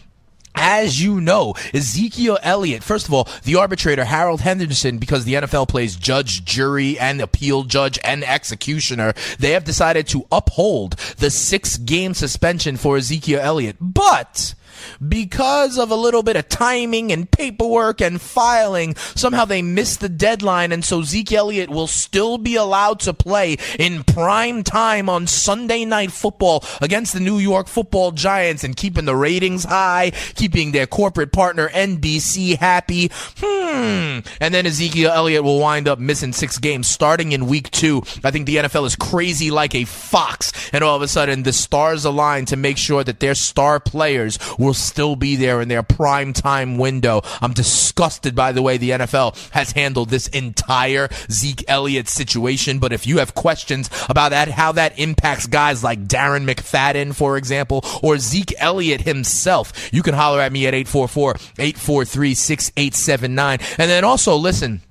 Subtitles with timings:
[0.61, 5.69] As you know, Ezekiel Elliott, first of all, the arbitrator Harold Henderson, because the NFL
[5.69, 11.77] plays judge, jury, and appeal judge and executioner, they have decided to uphold the six
[11.77, 13.77] game suspension for Ezekiel Elliott.
[13.79, 14.53] But
[15.07, 20.09] because of a little bit of timing and paperwork and filing, somehow they missed the
[20.09, 25.27] deadline, and so Zeke Elliott will still be allowed to play in prime time on
[25.27, 30.71] Sunday Night Football against the New York Football Giants and keeping the ratings high, keeping
[30.71, 33.11] their corporate partner NBC happy.
[33.37, 34.19] Hmm.
[34.41, 38.03] And then Ezekiel Elliott will wind up missing six games starting in week two.
[38.23, 41.53] I think the NFL is crazy like a fox, and all of a sudden the
[41.53, 44.37] stars align to make sure that their star players
[44.69, 47.23] will still be there in their prime time window.
[47.41, 52.77] I'm disgusted by the way the NFL has handled this entire Zeke Elliott situation.
[52.77, 57.35] But if you have questions about that, how that impacts guys like Darren McFadden, for
[57.35, 63.59] example, or Zeke Elliott himself, you can holler at me at 844 843 6879.
[63.79, 64.83] And then also listen.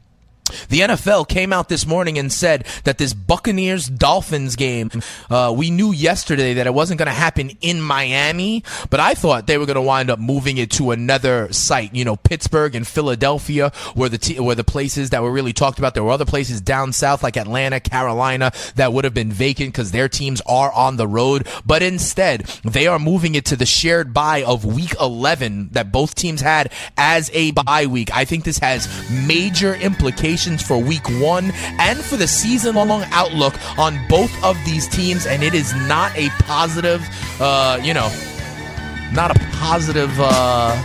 [0.68, 4.90] The NFL came out this morning and said that this Buccaneers Dolphins game,
[5.30, 9.46] uh, we knew yesterday that it wasn't going to happen in Miami, but I thought
[9.46, 11.94] they were going to wind up moving it to another site.
[11.94, 15.78] You know, Pittsburgh and Philadelphia were the t- were the places that were really talked
[15.78, 15.94] about.
[15.94, 19.90] There were other places down south like Atlanta, Carolina that would have been vacant because
[19.90, 24.14] their teams are on the road, but instead they are moving it to the shared
[24.14, 28.10] bye of Week 11 that both teams had as a bye week.
[28.14, 33.54] I think this has major implications for week one and for the season long outlook
[33.76, 37.02] on both of these teams, and it is not a positive,
[37.40, 38.08] uh, you know,
[39.12, 40.76] not a positive, uh,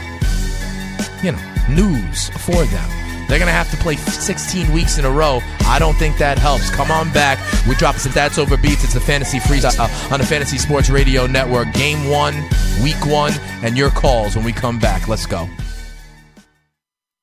[1.21, 2.89] you know, news for them.
[3.27, 5.39] They're going to have to play 16 weeks in a row.
[5.61, 6.69] I don't think that helps.
[6.69, 7.39] Come on back.
[7.67, 8.83] We drop some That's Over Beats.
[8.83, 11.71] It's the Fantasy Freestyle on the Fantasy Sports Radio Network.
[11.73, 12.35] Game one,
[12.83, 13.31] week one,
[13.63, 15.07] and your calls when we come back.
[15.07, 15.47] Let's go.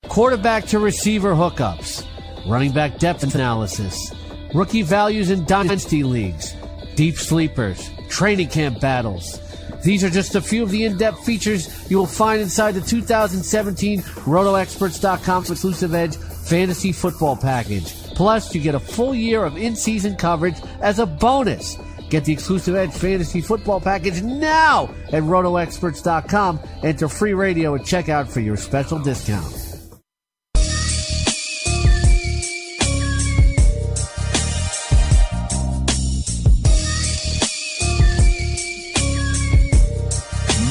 [0.08, 2.04] Quarterback to receiver hookups
[2.46, 4.14] running back depth analysis,
[4.54, 6.54] rookie values in dynasty leagues,
[6.94, 9.40] deep sleepers, training camp battles.
[9.82, 14.00] These are just a few of the in-depth features you will find inside the 2017
[14.00, 17.94] RotoExperts.com exclusive Edge Fantasy Football Package.
[18.15, 21.78] Plus, you get a full year of in-season coverage as a bonus.
[22.10, 26.60] Get the exclusive Edge Fantasy Football Package now at RotoExperts.com.
[26.82, 29.59] Enter free radio at checkout for your special discount.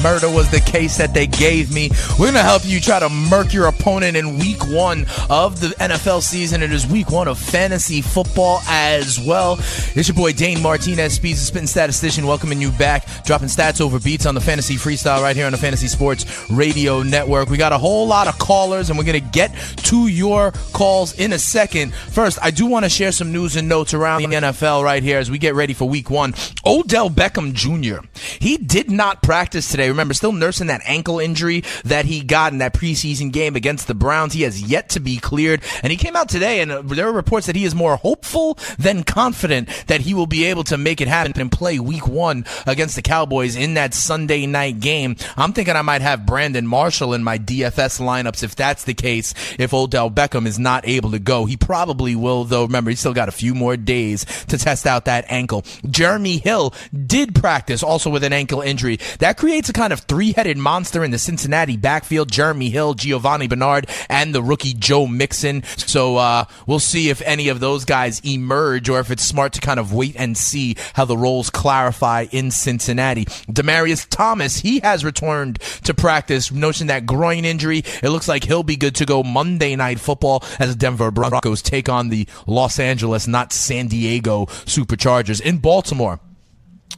[0.02, 1.90] Murder was the case that they gave me.
[2.18, 6.22] We're to help you try to murk your opponent in week one of the NFL
[6.22, 6.62] season.
[6.62, 9.56] It is week one of fantasy football as well.
[9.94, 13.98] It's your boy Dane Martinez, Speeds the Spitting Statistician, welcoming you back, dropping stats over
[13.98, 17.48] beats on the fantasy freestyle right here on the Fantasy Sports Radio Network.
[17.48, 19.54] We got a whole lot of callers, and we're going to get
[19.84, 21.94] to your calls in a second.
[21.94, 25.18] First, I do want to share some news and notes around the NFL right here
[25.18, 26.34] as we get ready for week one.
[26.66, 28.06] Odell Beckham Jr.,
[28.38, 29.88] he did not practice today.
[29.88, 33.94] Remember, still nursing that ankle injury that he got in that preseason game against the
[33.94, 34.32] Browns.
[34.32, 35.62] He has yet to be cleared.
[35.82, 38.58] And he came out today, and uh, there are reports that he is more hopeful
[38.78, 42.44] than confident that he will be able to make it happen and play week one
[42.66, 45.16] against the Cowboys in that Sunday night game.
[45.36, 49.34] I'm thinking I might have Brandon Marshall in my DFS lineups if that's the case,
[49.58, 51.44] if Odell Beckham is not able to go.
[51.44, 52.64] He probably will, though.
[52.64, 55.64] Remember, he's still got a few more days to test out that ankle.
[55.88, 56.74] Jeremy Hill
[57.06, 58.98] did practice also with an ankle injury.
[59.18, 62.30] That creates a kind of three headed monster in the Cincinnati backfield.
[62.30, 63.59] Jeremy Hill, Giovani Bernard,
[64.08, 65.62] and the rookie Joe Mixon.
[65.76, 69.60] So uh, we'll see if any of those guys emerge or if it's smart to
[69.60, 73.24] kind of wait and see how the roles clarify in Cincinnati.
[73.24, 77.82] Demaryius Thomas, he has returned to practice, notion that groin injury.
[78.02, 81.88] It looks like he'll be good to go Monday night football as Denver Broncos take
[81.88, 86.20] on the Los Angeles, not San Diego Superchargers in Baltimore.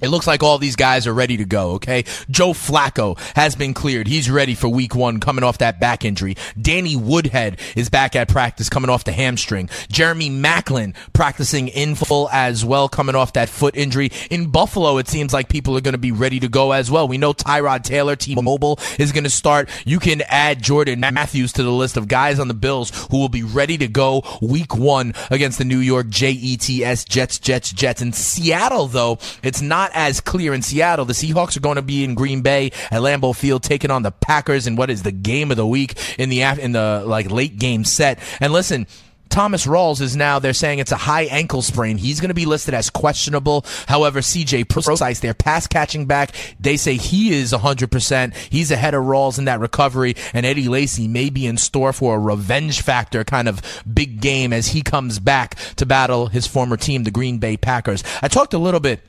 [0.02, 2.04] It looks like all these guys are ready to go, okay?
[2.28, 4.08] Joe Flacco has been cleared.
[4.08, 6.36] He's ready for week one coming off that back injury.
[6.60, 9.68] Danny Woodhead is back at practice coming off the hamstring.
[9.88, 14.10] Jeremy Maclin practicing in full as well coming off that foot injury.
[14.30, 17.06] In Buffalo, it seems like people are going to be ready to go as well.
[17.06, 19.68] We know Tyrod Taylor, T-Mobile, is going to start.
[19.84, 23.28] You can add Jordan Matthews to the list of guys on the Bills who will
[23.28, 28.02] be ready to go week one against the New York Jets, Jets, Jets, Jets.
[28.02, 31.04] In Seattle, though, it's not as clear in Seattle.
[31.04, 34.10] The Seahawks are going to be in Green Bay at Lambeau Field taking on the
[34.10, 37.58] Packers in what is the game of the week in the in the like late
[37.58, 38.18] game set.
[38.40, 38.86] And listen,
[39.32, 41.96] Thomas Rawls is now, they're saying it's a high ankle sprain.
[41.96, 43.64] He's going to be listed as questionable.
[43.88, 48.34] However, CJ Prosise, their pass catching back, they say he is 100%.
[48.34, 52.16] He's ahead of Rawls in that recovery, and Eddie Lacy may be in store for
[52.16, 56.76] a revenge factor kind of big game as he comes back to battle his former
[56.76, 58.04] team, the Green Bay Packers.
[58.20, 59.00] I talked a little bit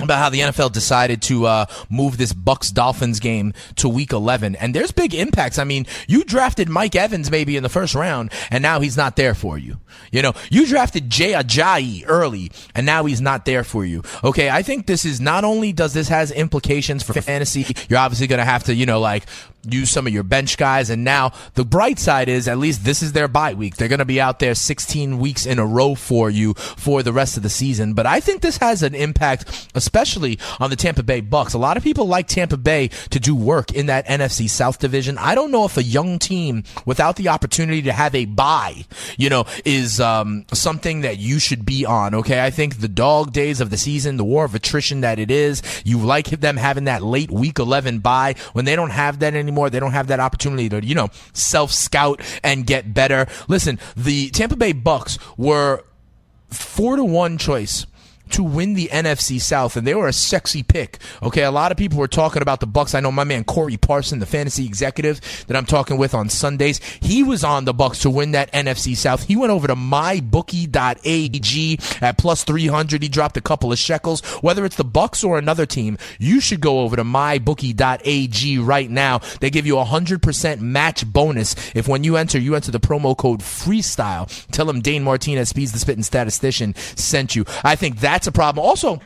[0.00, 4.56] about how the NFL decided to uh, move this Bucks Dolphins game to Week 11,
[4.56, 5.58] and there's big impacts.
[5.58, 9.16] I mean, you drafted Mike Evans maybe in the first round, and now he's not
[9.16, 9.78] there for you.
[10.10, 14.02] You know, you drafted Jay Ajayi early, and now he's not there for you.
[14.24, 17.66] Okay, I think this is not only does this has implications for fantasy.
[17.88, 19.26] You're obviously going to have to, you know, like
[19.68, 20.90] use some of your bench guys.
[20.90, 23.76] And now the bright side is at least this is their bye week.
[23.76, 27.12] They're going to be out there 16 weeks in a row for you for the
[27.12, 27.94] rest of the season.
[27.94, 31.54] But I think this has an impact, especially on the Tampa Bay Bucks.
[31.54, 35.18] A lot of people like Tampa Bay to do work in that NFC South division.
[35.18, 38.84] I don't know if a young team without the opportunity to have a bye,
[39.16, 42.14] you know, is um, something that you should be on.
[42.14, 42.42] Okay.
[42.42, 45.62] I think the dog days of the season, the war of attrition that it is,
[45.84, 49.49] you like them having that late week 11 bye when they don't have that anymore
[49.50, 49.70] anymore.
[49.70, 53.26] They don't have that opportunity to, you know, self scout and get better.
[53.48, 55.84] Listen, the Tampa Bay Bucks were
[56.48, 57.86] four to one choice
[58.32, 60.98] to win the NFC South, and they were a sexy pick.
[61.22, 62.94] Okay, a lot of people were talking about the Bucks.
[62.94, 66.80] I know my man Corey Parson, the fantasy executive that I'm talking with on Sundays,
[67.00, 69.24] he was on the Bucks to win that NFC South.
[69.24, 73.02] He went over to mybookie.ag at plus 300.
[73.02, 74.20] He dropped a couple of shekels.
[74.42, 79.20] Whether it's the Bucks or another team, you should go over to mybookie.ag right now.
[79.40, 83.16] They give you a 100% match bonus if when you enter, you enter the promo
[83.16, 84.28] code freestyle.
[84.50, 87.44] Tell them Dane Martinez, Speeds the Spitting Statistician, sent you.
[87.64, 88.66] I think that that's a problem.
[88.66, 89.00] Also,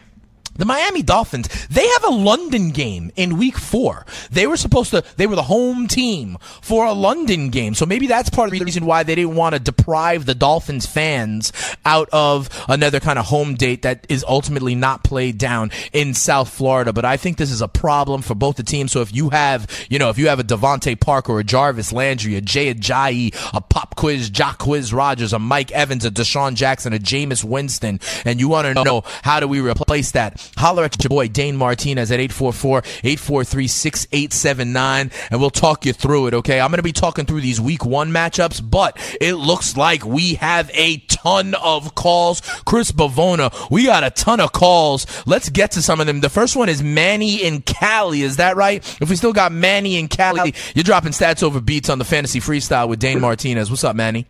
[0.56, 4.06] the Miami Dolphins, they have a London game in week four.
[4.30, 7.75] They were supposed to, they were the home team for a London game.
[7.75, 10.87] So maybe that's part of the reason why they didn't want to deprive the Dolphins
[10.87, 11.52] fans
[11.84, 16.49] out of another kind of home date that is ultimately not played down in South
[16.49, 16.92] Florida.
[16.92, 18.92] But I think this is a problem for both the teams.
[18.92, 22.37] So if you have, you know, if you have a DeVante Parker a Jarvis Landry,
[22.37, 26.99] a Jay Ajayi, a Pop Quiz, Jacquizz Rodgers, a Mike Evans, a DeSean Jackson, a
[26.99, 30.44] Jameis Winston, and you want to know how do we replace that?
[30.57, 36.61] Holler at your boy Dane Martinez at 844-843-6879 and we'll talk you through it, okay?
[36.61, 40.35] I'm going to be talking through these week 1 matchups, but it looks like we
[40.35, 42.41] have a ton of calls.
[42.65, 45.07] Chris Bavona, we got a ton of calls.
[45.27, 46.21] Let's get to some of them.
[46.21, 48.79] The first one is Manny in Cali, is that right?
[49.01, 52.41] If we still got Manny in Cali, you're dropping stats over beats on the fantasy
[52.41, 53.71] freestyle with Dane Martinez.
[53.71, 54.27] What's up, Manny?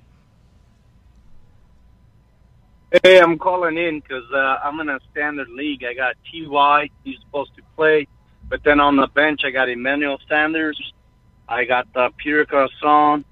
[3.03, 5.83] Hey, I'm calling in because uh, I'm in a standard league.
[5.83, 6.91] I got Ty.
[7.03, 8.07] He's supposed to play,
[8.49, 10.81] but then on the bench I got Emmanuel Sanders.
[11.49, 13.25] I got uh, Pierre Garcon,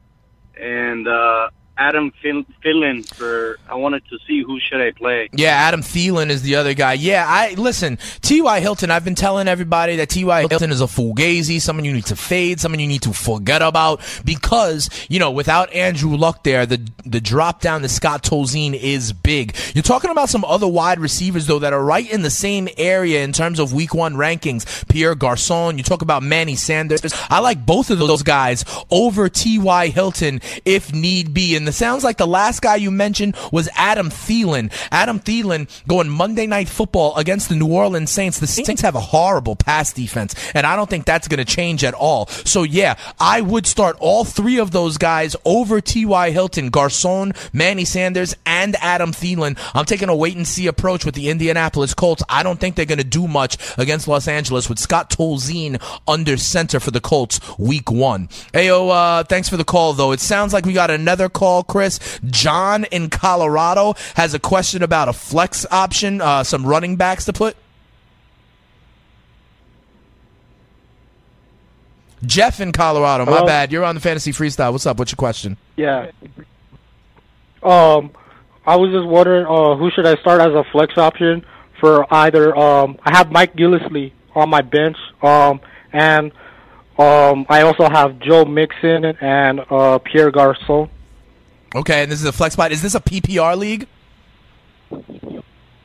[0.60, 3.58] and uh, Adam Thielen for.
[3.68, 5.30] I wanted to see who should I play.
[5.32, 6.92] Yeah, Adam Thielen is the other guy.
[6.92, 7.98] Yeah, I listen.
[8.20, 8.60] T.Y.
[8.60, 8.90] Hilton.
[8.90, 10.46] I've been telling everybody that T.Y.
[10.48, 14.00] Hilton is a fugazi, someone you need to fade, someone you need to forget about
[14.24, 19.12] because you know without Andrew Luck there, the the drop down to Scott Tolzien is
[19.12, 19.56] big.
[19.74, 23.24] You're talking about some other wide receivers though that are right in the same area
[23.24, 24.86] in terms of Week One rankings.
[24.88, 25.78] Pierre Garcon.
[25.78, 27.00] You talk about Manny Sanders.
[27.30, 29.88] I like both of those guys over T.Y.
[29.88, 34.10] Hilton if need be and it sounds like the last guy you mentioned was Adam
[34.10, 34.72] Thielen.
[34.90, 38.40] Adam Thielen going Monday Night Football against the New Orleans Saints.
[38.40, 41.84] The Saints have a horrible pass defense, and I don't think that's going to change
[41.84, 42.26] at all.
[42.26, 46.30] So, yeah, I would start all three of those guys over T.Y.
[46.32, 49.56] Hilton, Garcon, Manny Sanders, and Adam Thielen.
[49.72, 52.24] I'm taking a wait and see approach with the Indianapolis Colts.
[52.28, 56.36] I don't think they're going to do much against Los Angeles with Scott Tolzien under
[56.36, 58.28] center for the Colts week one.
[58.52, 60.10] Hey, oh, uh, thanks for the call, though.
[60.10, 62.20] It sounds like we got another call call, Chris.
[62.26, 67.32] John in Colorado has a question about a flex option, uh, some running backs to
[67.32, 67.56] put.
[72.24, 73.46] Jeff in Colorado, my Hello?
[73.46, 73.72] bad.
[73.72, 74.70] You're on the fantasy freestyle.
[74.72, 74.98] What's up?
[74.98, 75.56] What's your question?
[75.76, 76.12] Yeah.
[77.62, 78.12] Um,
[78.64, 81.44] I was just wondering, uh, who should I start as a flex option
[81.80, 82.56] for either?
[82.56, 85.60] Um, I have Mike Gillislee on my bench, um,
[85.92, 86.30] and
[86.96, 90.88] um, I also have Joe Mixon and uh, Pierre Garcon.
[91.74, 92.72] Okay, and this is a flex spot.
[92.72, 93.86] Is this a PPR league?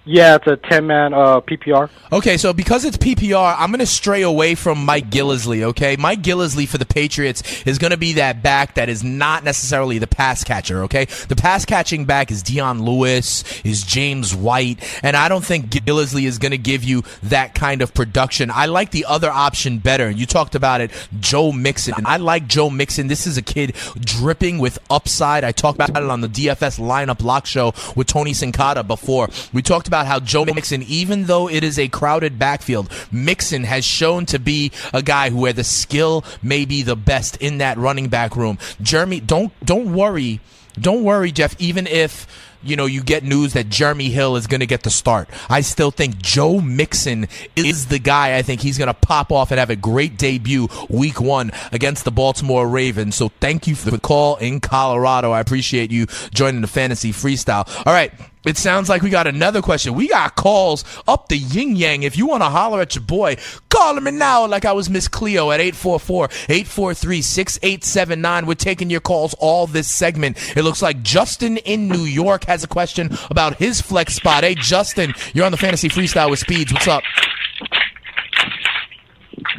[0.08, 1.90] Yeah, it's a ten man uh, PPR.
[2.14, 5.98] Okay, so because it's PPR, I'm going to stray away from Mike Gillislee, okay?
[5.98, 10.00] Mike Gillislee for the Patriots is going to be that back that is not necessarily
[10.00, 11.06] the pass catcher, okay?
[11.28, 16.26] The pass catching back is Dion Lewis, is James White, and I don't think Gillislee
[16.26, 18.50] is going to give you that kind of production.
[18.50, 20.10] I like the other option better.
[20.10, 21.96] You talked about it, Joe Mixon.
[22.06, 23.08] I like Joe Mixon.
[23.08, 25.44] This is a kid dripping with upside.
[25.44, 29.28] I talked about it on the DFS lineup lock show with Tony Sincata before.
[29.52, 33.84] We talked about how Joe Mixon, even though it is a crowded backfield, Mixon has
[33.84, 37.78] shown to be a guy who where the skill may be the best in that
[37.78, 38.58] running back room.
[38.82, 40.40] Jeremy, don't don't worry.
[40.80, 42.28] Don't worry, Jeff, even if
[42.64, 45.30] you know, you get news that Jeremy Hill is going to get the start.
[45.50, 48.36] I still think Joe Mixon is the guy.
[48.38, 52.04] I think he's going to pop off and have a great debut week one against
[52.04, 53.16] the Baltimore Ravens.
[53.16, 55.32] So thank you for the call in Colorado.
[55.32, 57.68] I appreciate you joining the fantasy freestyle.
[57.86, 58.12] All right.
[58.48, 59.94] It sounds like we got another question.
[59.94, 62.04] We got calls up the yin yang.
[62.04, 63.36] If you want to holler at your boy,
[63.70, 68.48] call me now like I was Miss Cleo at 844-843-6879.
[68.48, 70.38] We're taking your calls all this segment.
[70.56, 74.46] It looks like Justin in New York has a question about his flex spot.
[74.46, 76.72] Hey, Justin, you're on the Fantasy Freestyle with Speeds.
[76.72, 77.04] What's up?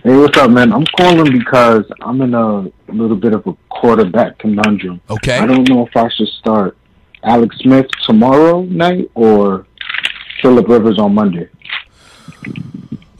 [0.02, 0.73] Hey, what's up, man?
[0.73, 5.02] I'm calling because I'm in a little bit of a quarterback conundrum.
[5.11, 5.37] Okay.
[5.37, 6.78] I don't know if I should start
[7.22, 9.66] Alex Smith tomorrow night or
[10.42, 11.48] Philip Rivers on Monday.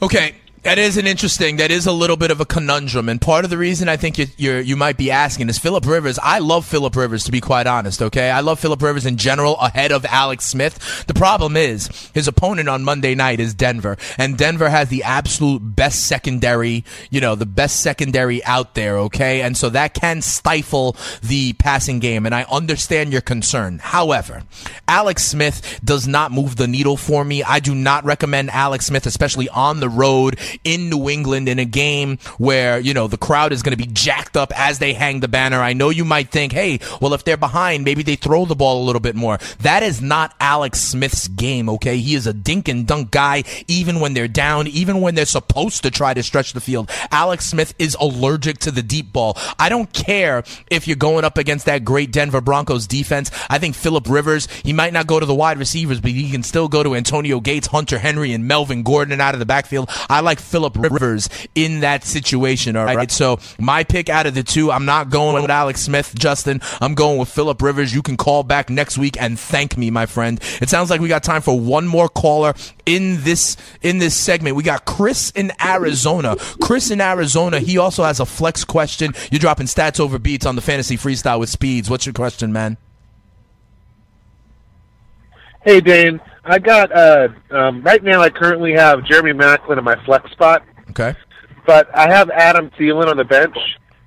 [0.01, 0.35] Okay.
[0.63, 1.55] That is an interesting.
[1.55, 4.17] That is a little bit of a conundrum, and part of the reason I think
[4.17, 6.19] you you might be asking is Philip Rivers.
[6.21, 8.01] I love Philip Rivers to be quite honest.
[8.01, 11.05] Okay, I love Philip Rivers in general ahead of Alex Smith.
[11.07, 15.59] The problem is his opponent on Monday night is Denver, and Denver has the absolute
[15.59, 16.83] best secondary.
[17.09, 18.97] You know, the best secondary out there.
[18.97, 23.79] Okay, and so that can stifle the passing game, and I understand your concern.
[23.81, 24.43] However,
[24.89, 27.43] Alex Smith does not move the needle for me.
[27.43, 31.65] I do not recommend Alex Smith, especially on the road in New England in a
[31.65, 35.19] game where, you know, the crowd is going to be jacked up as they hang
[35.19, 35.59] the banner.
[35.59, 38.83] I know you might think, hey, well, if they're behind, maybe they throw the ball
[38.83, 39.39] a little bit more.
[39.59, 41.97] That is not Alex Smith's game, okay?
[41.97, 45.83] He is a dink and dunk guy, even when they're down, even when they're supposed
[45.83, 46.89] to try to stretch the field.
[47.11, 49.37] Alex Smith is allergic to the deep ball.
[49.57, 53.31] I don't care if you're going up against that great Denver Broncos defense.
[53.49, 56.43] I think Philip Rivers, he might not go to the wide receivers, but he can
[56.43, 59.89] still go to Antonio Gates, Hunter Henry, and Melvin Gordon out of the backfield.
[60.09, 62.75] I like Philip Rivers in that situation.
[62.75, 63.11] All right.
[63.11, 66.61] So my pick out of the two, I'm not going with Alex Smith, Justin.
[66.81, 67.93] I'm going with Philip Rivers.
[67.93, 70.39] You can call back next week and thank me, my friend.
[70.61, 72.53] It sounds like we got time for one more caller
[72.85, 74.55] in this in this segment.
[74.55, 76.35] We got Chris in Arizona.
[76.61, 77.59] Chris in Arizona.
[77.59, 79.13] He also has a flex question.
[79.31, 81.89] You're dropping stats over beats on the fantasy freestyle with speeds.
[81.89, 82.77] What's your question, man?
[85.61, 86.21] Hey, Dane.
[86.49, 88.21] I got uh um, right now.
[88.21, 91.13] I currently have Jeremy Maclin in my flex spot, Okay.
[91.65, 93.55] but I have Adam Thielen on the bench,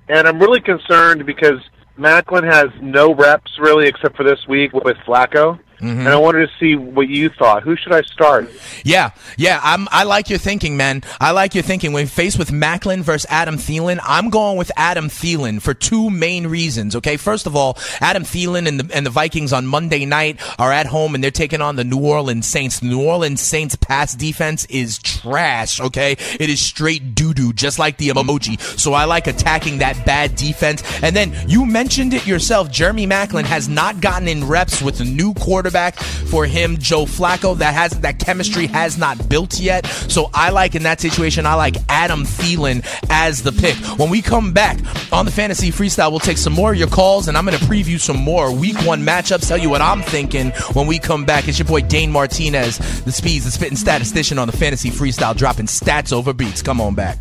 [0.09, 1.59] and I'm really concerned because
[1.97, 5.59] Maclin has no reps really except for this week with Flacco.
[5.83, 5.99] Mhm.
[5.99, 7.63] and I wanted to see what you thought.
[7.63, 8.49] Who should I start?
[8.83, 11.03] Yeah, yeah, I'm, I like your thinking, man.
[11.19, 11.91] I like your thinking.
[11.91, 16.47] When faced with Maclin versus Adam Thielen, I'm going with Adam Thielen for two main
[16.47, 16.95] reasons.
[16.95, 20.71] Okay, first of all, Adam Thielen and the and the Vikings on Monday night are
[20.71, 22.79] at home and they're taking on the New Orleans Saints.
[22.79, 25.81] The New Orleans Saints pass defense is trash.
[25.81, 28.59] Okay, it is straight doo doo, just like the emoji.
[28.79, 30.81] So I like attacking that bad defense.
[31.01, 32.71] And then you mentioned it yourself.
[32.71, 37.57] Jeremy Maclin has not gotten in reps with the new quarterback for him, Joe Flacco.
[37.57, 39.85] That has that chemistry has not built yet.
[39.85, 43.75] So I like in that situation, I like Adam Thielen as the pick.
[43.97, 44.77] When we come back
[45.11, 47.99] on the fantasy freestyle, we'll take some more of your calls and I'm to preview
[47.99, 49.47] some more week one matchups.
[49.47, 51.47] Tell you what I'm thinking when we come back.
[51.47, 55.67] It's your boy Dane Martinez, the Speeds, the spitting statistician on the fantasy freestyle, dropping
[55.67, 56.61] stats over beats.
[56.61, 57.17] Come on back.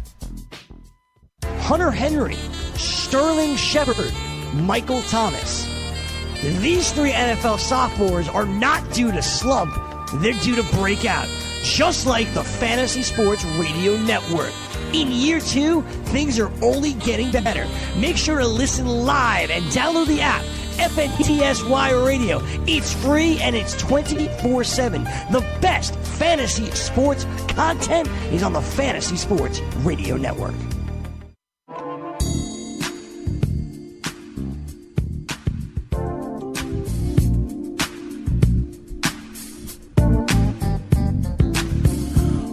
[1.62, 2.36] Hunter Henry,
[2.74, 4.12] Sterling Shepard,
[4.54, 5.71] Michael Thomas.
[6.42, 9.72] These three NFL sophomores are not due to slump,
[10.14, 11.28] they're due to break out,
[11.62, 14.52] just like the Fantasy Sports Radio Network.
[14.92, 17.64] In year two, things are only getting better.
[17.96, 20.42] Make sure to listen live and download the app.
[20.78, 22.40] FNTSY Radio.
[22.66, 25.04] It's free and it's 24 7.
[25.30, 30.54] The best fantasy sports content is on the Fantasy Sports Radio Network.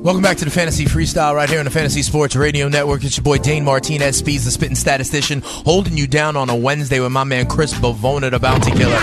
[0.09, 3.03] Welcome back to the Fantasy Freestyle right here on the Fantasy Sports Radio Network.
[3.03, 6.99] It's your boy Dane Martinez, Speeds, the spitting statistician, holding you down on a Wednesday
[6.99, 8.99] with my man Chris Bavona, the bounty killer.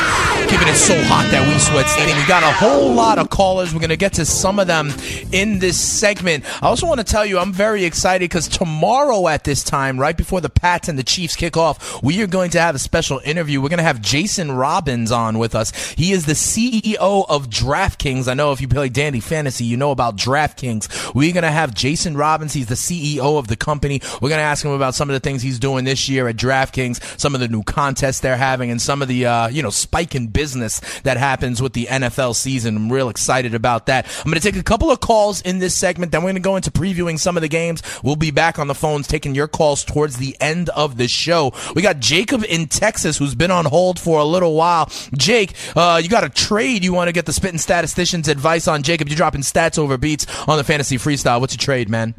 [0.48, 2.16] Keeping it so hot that we sweat standing.
[2.16, 3.72] We got a whole lot of callers.
[3.72, 4.92] We're going to get to some of them
[5.30, 6.44] in this segment.
[6.60, 10.16] I also want to tell you I'm very excited because tomorrow at this time, right
[10.16, 13.20] before the Pats and the Chiefs kick off, we are going to have a special
[13.24, 13.60] interview.
[13.60, 15.72] We're going to have Jason Robins on with us.
[15.92, 18.26] He is the CEO of DraftKings.
[18.26, 20.95] I know if you play Dandy Fantasy, you know about DraftKings.
[21.14, 22.52] We're going to have Jason Robins.
[22.52, 24.00] He's the CEO of the company.
[24.20, 26.36] We're going to ask him about some of the things he's doing this year at
[26.36, 29.70] DraftKings, some of the new contests they're having, and some of the, uh, you know,
[29.70, 32.76] spike in business that happens with the NFL season.
[32.76, 34.06] I'm real excited about that.
[34.18, 36.12] I'm going to take a couple of calls in this segment.
[36.12, 37.82] Then we're going to go into previewing some of the games.
[38.02, 41.52] We'll be back on the phones taking your calls towards the end of the show.
[41.74, 44.90] We got Jacob in Texas who's been on hold for a little while.
[45.16, 48.82] Jake, uh, you got a trade you want to get the spitting statistician's advice on.
[48.82, 51.40] Jacob, you're dropping stats over beats on the fantasy freestyle.
[51.40, 52.14] What's your trade, man?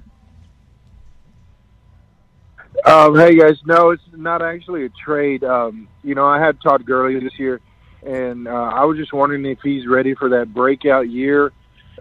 [2.84, 5.44] Um, hey guys, no, it's not actually a trade.
[5.44, 7.62] Um, you know, I had Todd Gurley this year,
[8.04, 11.52] and uh, I was just wondering if he's ready for that breakout year.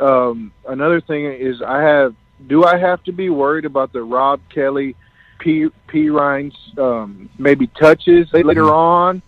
[0.00, 2.14] Um, another thing is, I have.
[2.46, 4.96] Do I have to be worried about the Rob Kelley,
[5.38, 5.68] P.
[5.88, 6.08] P.
[6.08, 9.20] Ryan's um, maybe touches later on?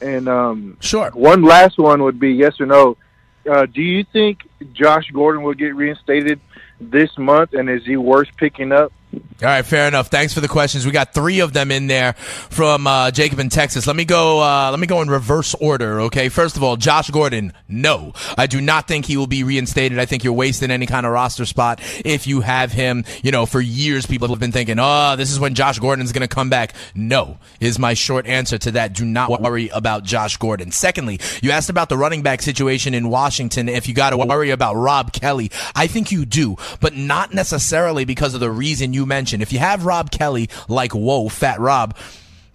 [0.00, 1.10] And um, sure.
[1.10, 2.96] One last one would be yes or no.
[3.48, 6.40] Uh, do you think Josh Gordon will get reinstated
[6.80, 8.92] this month, and is he worth picking up?
[9.12, 10.08] All right, fair enough.
[10.08, 10.84] Thanks for the questions.
[10.84, 13.86] We got three of them in there from uh, Jacob in Texas.
[13.86, 14.40] Let me go.
[14.40, 16.02] Uh, let me go in reverse order.
[16.02, 16.28] Okay.
[16.28, 17.54] First of all, Josh Gordon.
[17.66, 19.98] No, I do not think he will be reinstated.
[19.98, 23.04] I think you're wasting any kind of roster spot if you have him.
[23.22, 26.28] You know, for years people have been thinking, oh, this is when Josh Gordon's going
[26.28, 26.74] to come back.
[26.94, 28.92] No, is my short answer to that.
[28.92, 30.70] Do not worry about Josh Gordon.
[30.70, 33.70] Secondly, you asked about the running back situation in Washington.
[33.70, 38.04] If you got to worry about Rob Kelley, I think you do, but not necessarily
[38.04, 39.42] because of the reason you mentioned.
[39.42, 41.96] If you have Rob Kelley, like whoa, Fat Rob.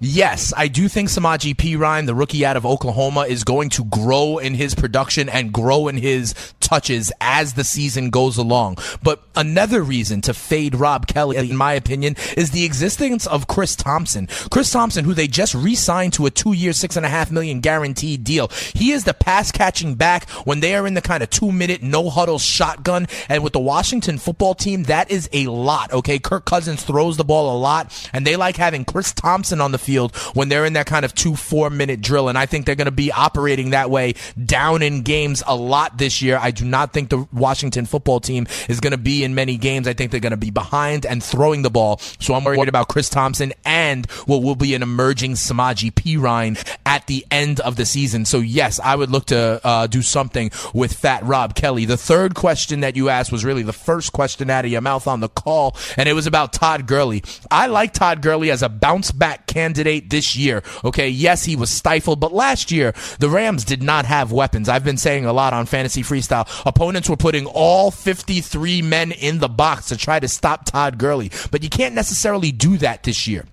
[0.02, 4.38] Yes, I do think Samaje Perine, the rookie out of Oklahoma, is going to grow
[4.38, 8.78] in his production and grow in his touches as the season goes along.
[9.02, 13.76] But another reason to fade Rob Kelley, in my opinion, is the existence of Chris
[13.76, 14.28] Thompson.
[14.52, 18.26] Chris Thompson, who they just re-signed to a two-year, six and a half million guaranteed
[18.26, 18.50] deal.
[18.74, 23.08] He is the pass-catching back when they are in the kind of two-minute no-huddle shotgun.
[23.30, 25.94] And with the Washington football team, that is a lot.
[25.94, 29.72] Okay, Kirk Cousins throws the ball a lot, and they like having Chris Thompson on
[29.72, 32.28] the field when they're in that kind of two, four minute drill.
[32.28, 35.98] And I think they're going to be operating that way down in games a lot
[35.98, 36.38] this year.
[36.42, 39.88] I do not think the Washington football team is going to be in many games.
[39.88, 42.00] I think they're going to be behind and throwing the ball.
[42.20, 47.08] So I'm worried about Chris Thompson and what will be an emerging Samaje Perine at
[47.08, 48.26] the end of the season.
[48.26, 51.86] So yes, I would look to uh, do something with Fat Rob Kelley.
[51.86, 55.08] The third question that you asked was really the first question out of your mouth
[55.08, 57.24] on the call, and it was about Todd Gurley.
[57.52, 60.64] I like Todd Gurley as a bounce back candidate this year.
[60.84, 64.70] Okay, yes, he was stifled, but last year the Rams did not have weapons.
[64.70, 66.48] I've been saying a lot on fantasy freestyle.
[66.66, 71.32] Opponents were putting all 53 men in the box to try to stop Todd Gurley,
[71.52, 73.46] but you can't necessarily do that this year.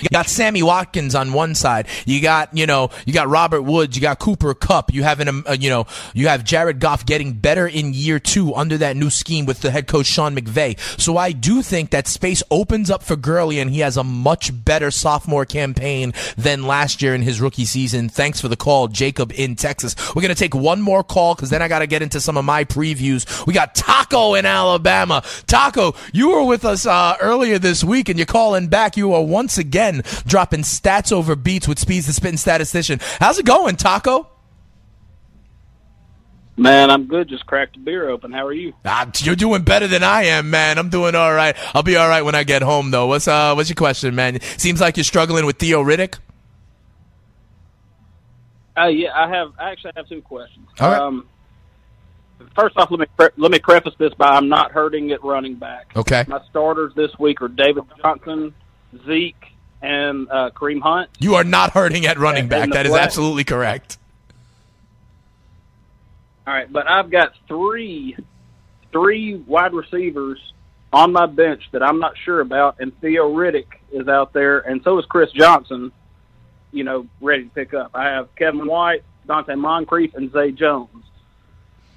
[0.00, 1.86] You got Sammy Watkins on one side.
[2.06, 3.96] You got, you know, you got Robert Woods.
[3.96, 4.92] You got Cooper Kupp.
[4.92, 8.18] You have an, um, uh, you know, you have Jared Goff getting better in year
[8.18, 10.78] two under that new scheme with the head coach Sean McVay.
[11.00, 14.52] So I do think that space opens up for Gurley, and he has a much
[14.64, 18.08] better sophomore campaign than last year in his rookie season.
[18.08, 19.96] Thanks for the call, Jacob in Texas.
[20.14, 22.44] We're gonna take one more call because then I got to get into some of
[22.44, 23.46] my previews.
[23.46, 25.22] We got Taco in Alabama.
[25.46, 28.96] Taco, you were with us uh, earlier this week, and you're calling back.
[28.96, 32.98] You are once again again dropping stats over beats with Speeds the Spitting Statistician.
[33.20, 34.28] How's it going, Taco?
[36.56, 37.28] Man, I'm good.
[37.28, 38.32] Just cracked a beer open.
[38.32, 38.74] How are you?
[38.84, 40.76] Ah, you're doing better than I am, man.
[40.76, 41.56] I'm doing all right.
[41.72, 43.06] I'll be all right when I get home, though.
[43.06, 44.40] What's uh, what's your question, man?
[44.58, 46.18] Seems like you're struggling with Theo Riddick.
[48.76, 49.52] Uh, yeah, I have.
[49.58, 50.66] I actually have two questions.
[50.80, 51.00] All right.
[51.00, 51.28] Um,
[52.56, 55.54] first off, let me pre- let me preface this by I'm not hurting at running
[55.54, 55.92] back.
[55.96, 56.24] Okay.
[56.28, 58.52] My starters this week are David Johnson,
[59.06, 59.52] Zeke,
[59.82, 61.10] and uh, Kareem Hunt.
[61.18, 62.62] You are not hurting at running And- back.
[62.64, 63.98] and the That is absolutely correct.
[66.46, 68.16] All right, but I've got three
[68.92, 70.40] three wide receivers
[70.92, 74.82] on my bench that I'm not sure about, and Theo Riddick is out there, and
[74.82, 75.92] so is Chris Johnson.
[76.72, 77.90] You know, ready to pick up.
[77.94, 81.04] I have Kevin White, Donte Moncrief, and Zay Jones.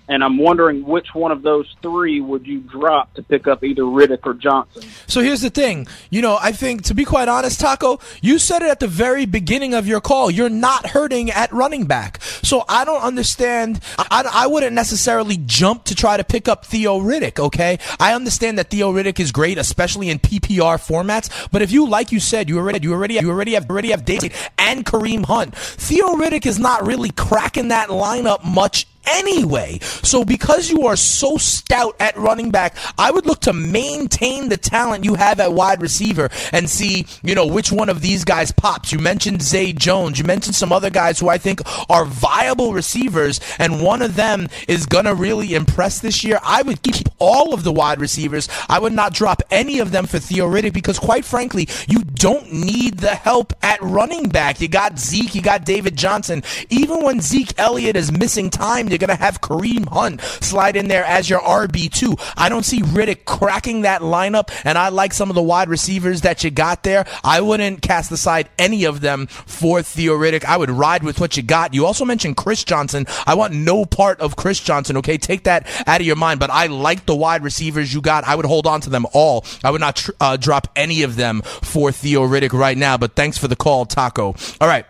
[0.08, 3.84] And I'm wondering which one of those three would you drop to pick up either
[3.84, 4.84] Riddick or Johnson?
[5.08, 5.88] So here's the thing.
[6.10, 9.26] You know, I think, to be quite honest, Taco, you said it at the very
[9.26, 10.30] beginning of your call.
[10.30, 12.22] You're not hurting at running back.
[12.22, 13.80] So I don't understand.
[13.98, 17.80] I, I wouldn't necessarily jump to try to pick up Theo Riddick, okay?
[18.00, 21.48] I understand that Theo Riddick is great, especially in PPR formats.
[21.50, 24.04] But if you, like you said, you already, you already, you already have, already have
[24.04, 25.56] David and Kareem Hunt.
[25.56, 29.80] Theo Riddick is not really cracking that lineup much anyway.
[29.82, 34.58] So because you are so stout at running back, I would look to maintain the
[34.58, 38.52] talent you have at wide receiver and see, you know, which one of these guys
[38.52, 38.92] pops.
[38.92, 40.20] You mentioned Zay Jones.
[40.20, 44.48] You mentioned some other guys who I think are viable receivers, and one of them
[44.68, 46.40] is gonna really impress this year.
[46.44, 48.50] I would keep all of the wide receivers.
[48.70, 52.52] I would not drop any of them for Theo Riddick because quite frankly, you don't
[52.52, 54.62] need the help at running back.
[54.62, 56.44] You got Zeke, you got David Johnson.
[56.70, 60.88] Even when Zeke Elliott is missing time, you're going to have Kareem Hunt slide in
[60.88, 62.34] there as your RB2.
[62.38, 66.22] I don't see Riddick cracking that lineup, and I like some of the wide receivers
[66.22, 67.06] that you got there.
[67.24, 70.46] I wouldn't cast aside any of them for Theo Riddick.
[70.46, 71.74] I would ride with what you got.
[71.74, 73.06] You also mentioned Chris Johnson.
[73.26, 75.18] I want no part of Chris Johnson, okay?
[75.18, 78.24] Take that out of your mind, but I like the wide receivers you got.
[78.24, 79.46] I would hold on to them all.
[79.64, 83.16] I would not tr- uh, drop any of them for Theo Riddick right now, but
[83.16, 84.36] thanks for the call, Taco.
[84.62, 84.86] All right.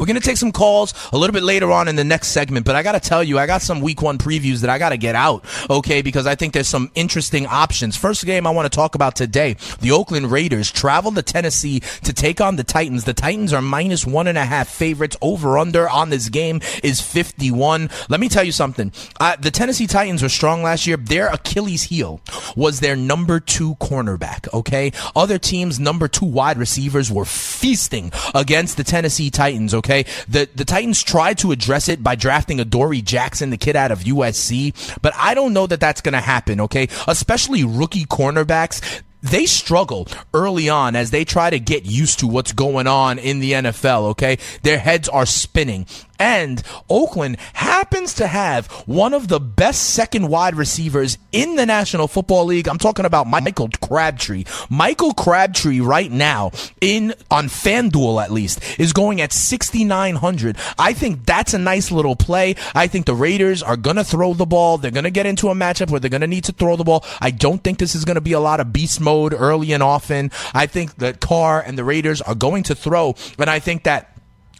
[0.00, 2.64] We're going to take some calls a little bit later on in the next segment,
[2.64, 4.88] but I got to tell you, I got some week one previews that I got
[4.88, 7.98] to get out, okay, because I think there's some interesting options.
[7.98, 12.14] First game I want to talk about today the Oakland Raiders travel to Tennessee to
[12.14, 13.04] take on the Titans.
[13.04, 15.18] The Titans are minus one and a half favorites.
[15.20, 17.90] Over under on this game is 51.
[18.08, 18.92] Let me tell you something.
[19.18, 20.96] The Tennessee Titans were strong last year.
[20.96, 22.22] Their Achilles heel
[22.56, 24.92] was their number two cornerback, okay?
[25.14, 29.89] Other teams' number two wide receivers were feasting against the Tennessee Titans, okay?
[30.28, 34.00] The, the Titans tried to address it by drafting Adoree Jackson, the kid out of
[34.00, 36.88] USC, but I don't know that that's going to happen, okay?
[37.06, 42.52] Especially rookie cornerbacks they struggle early on as they try to get used to what's
[42.52, 44.38] going on in the NFL, okay?
[44.62, 45.86] Their heads are spinning.
[46.20, 52.06] And Oakland happens to have one of the best second wide receivers in the National
[52.06, 52.68] Football League.
[52.68, 54.44] I'm talking about Michael Crabtree.
[54.68, 56.52] Michael Crabtree right now
[56.82, 60.58] in on FanDuel at least is going at 6900.
[60.78, 62.54] I think that's a nice little play.
[62.74, 64.76] I think the Raiders are going to throw the ball.
[64.76, 66.84] They're going to get into a matchup where they're going to need to throw the
[66.84, 67.04] ball.
[67.20, 69.82] I don't think this is going to be a lot of beast mode early and
[69.82, 70.30] often.
[70.52, 74.09] I think that Carr and the Raiders are going to throw, and I think that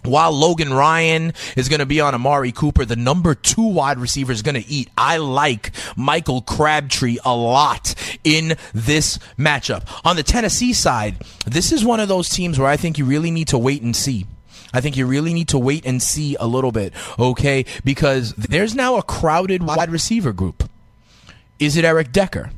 [0.05, 4.33] while Logan Ryan is going to be on Amari Cooper, the number two wide receiver
[4.33, 4.89] is going to eat.
[4.97, 9.87] I like Michael Crabtree a lot in this matchup.
[10.05, 13.31] On the Tennessee side, this is one of those teams where I think you really
[13.31, 14.27] need to wait and see.
[14.73, 17.65] I think you really need to wait and see a little bit, okay?
[17.85, 20.69] Because there's now a crowded wide receiver group.
[21.59, 22.51] Is it Eric Decker?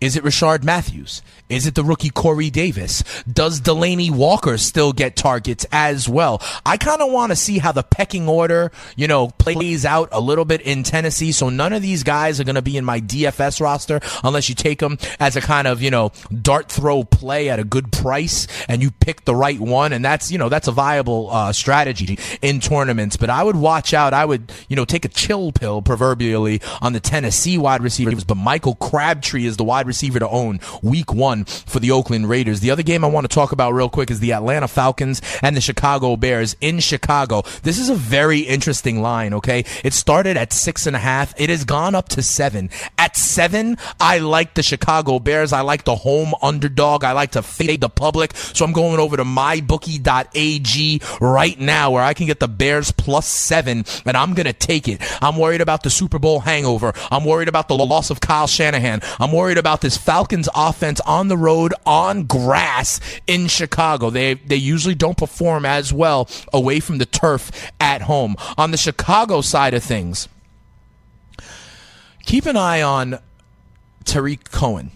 [0.00, 1.22] Is it Rishard Matthews?
[1.52, 3.04] Is it the rookie Corey Davis?
[3.30, 6.42] Does Delanie Walker still get targets as well?
[6.64, 10.20] I kind of want to see how the pecking order, you know, plays out a
[10.20, 11.30] little bit in Tennessee.
[11.30, 14.54] So none of these guys are going to be in my DFS roster unless you
[14.54, 16.10] take them as a kind of, you know,
[16.40, 19.92] dart throw play at a good price and you pick the right one.
[19.92, 23.18] And that's, you know, that's a viable uh, strategy in tournaments.
[23.18, 24.14] But I would watch out.
[24.14, 28.24] I would, you know, take a chill pill proverbially on the Tennessee wide receivers.
[28.24, 32.60] But Michael Crabtree is the wide receiver to own week one for the Oakland Raiders.
[32.60, 35.56] The other game I want to talk about real quick is the Atlanta Falcons and
[35.56, 37.42] the Chicago Bears in Chicago.
[37.62, 39.64] This is a very interesting line, okay?
[39.84, 41.38] It started at six and a half.
[41.40, 42.70] It has gone up to seven.
[42.98, 45.52] At seven, I like the Chicago Bears.
[45.52, 47.04] I like the home underdog.
[47.04, 48.36] I like to fade the public.
[48.36, 53.26] So I'm going over to mybookie.ag right now where I can get the Bears plus
[53.26, 55.00] seven and I'm going to take it.
[55.22, 56.92] I'm worried about the Super Bowl hangover.
[57.10, 59.00] I'm worried about the loss of Kyle Shanahan.
[59.18, 64.10] I'm worried about this Falcons offense on the road on grass in Chicago.
[64.10, 68.36] They they usually don't perform as well away from the turf at home.
[68.56, 70.28] On the Chicago side of things,
[72.24, 73.18] keep an eye on
[74.04, 74.92] Tarik Cohen.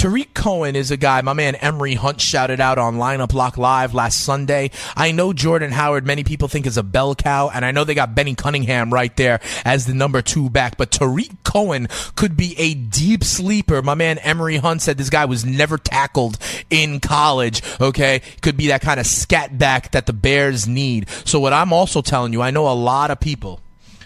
[0.00, 3.92] Tarik Cohen is a guy, my man Emery Hunt shouted out on Lineup Lock Live
[3.92, 4.70] last Sunday.
[4.96, 7.92] I know Jordan Howard, many people think is a bell cow, and I know they
[7.92, 11.86] got Benny Cunningham right there as the number two back, but Tarik Cohen
[12.16, 13.82] could be a deep sleeper.
[13.82, 16.38] My man Emery Hunt said this guy was never tackled
[16.70, 18.22] in college, okay?
[18.40, 21.10] Could be that kind of scat back that the Bears need.
[21.26, 23.60] So what I'm also telling you, I know a lot of people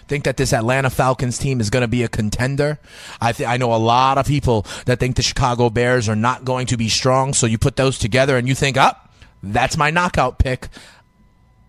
[0.07, 2.79] think that this Atlanta Falcons team is going to be a contender.
[3.19, 6.45] I th- I know a lot of people that think the Chicago Bears are not
[6.45, 7.33] going to be strong.
[7.33, 9.01] So you put those together and you think, up.
[9.01, 9.11] Oh,
[9.43, 10.69] that's my knockout pick.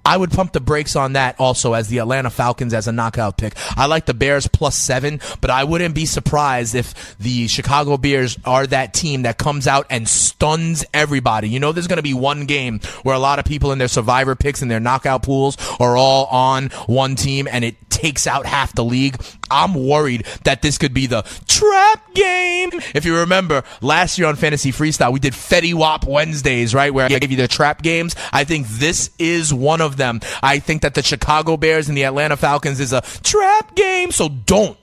[0.06, 3.38] I would pump the brakes on that also as the Atlanta Falcons as a knockout
[3.38, 3.54] pick.
[3.76, 8.38] I like the Bears plus seven, but I wouldn't be surprised if the Chicago Bears
[8.44, 11.48] are that team that comes out and stuns everybody.
[11.48, 13.88] You know, there's going to be one game where a lot of people in their
[13.88, 18.46] survivor picks and their knockout pools are all on one team and it takes out
[18.46, 19.20] half the league.
[19.50, 22.70] I'm worried that this could be the trap game.
[22.94, 26.92] If you remember last year on Fantasy Freestyle, we did Fetty Wap Wednesdays, right?
[26.92, 28.14] Where I gave you the trap games.
[28.32, 30.20] I think this is one of them.
[30.42, 34.10] I think that the Chicago Bears and the Atlanta Falcons is a trap game.
[34.10, 34.78] So don't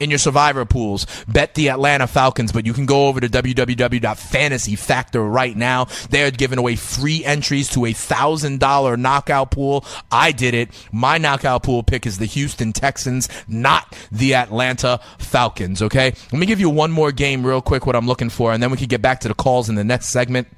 [0.00, 1.06] in your survivor pools.
[1.26, 5.86] Bet the Atlanta Falcons, but you can go over to www.fantasyfactor right now.
[6.10, 9.84] They're giving away free entries to a thousand dollar knockout pool.
[10.10, 10.70] I did it.
[10.92, 15.82] My knockout pool pick is the Houston Texans, not the Atlanta Falcons.
[15.82, 16.14] Okay.
[16.32, 18.70] Let me give you one more game real quick, what I'm looking for, and then
[18.70, 20.48] we can get back to the calls in the next segment.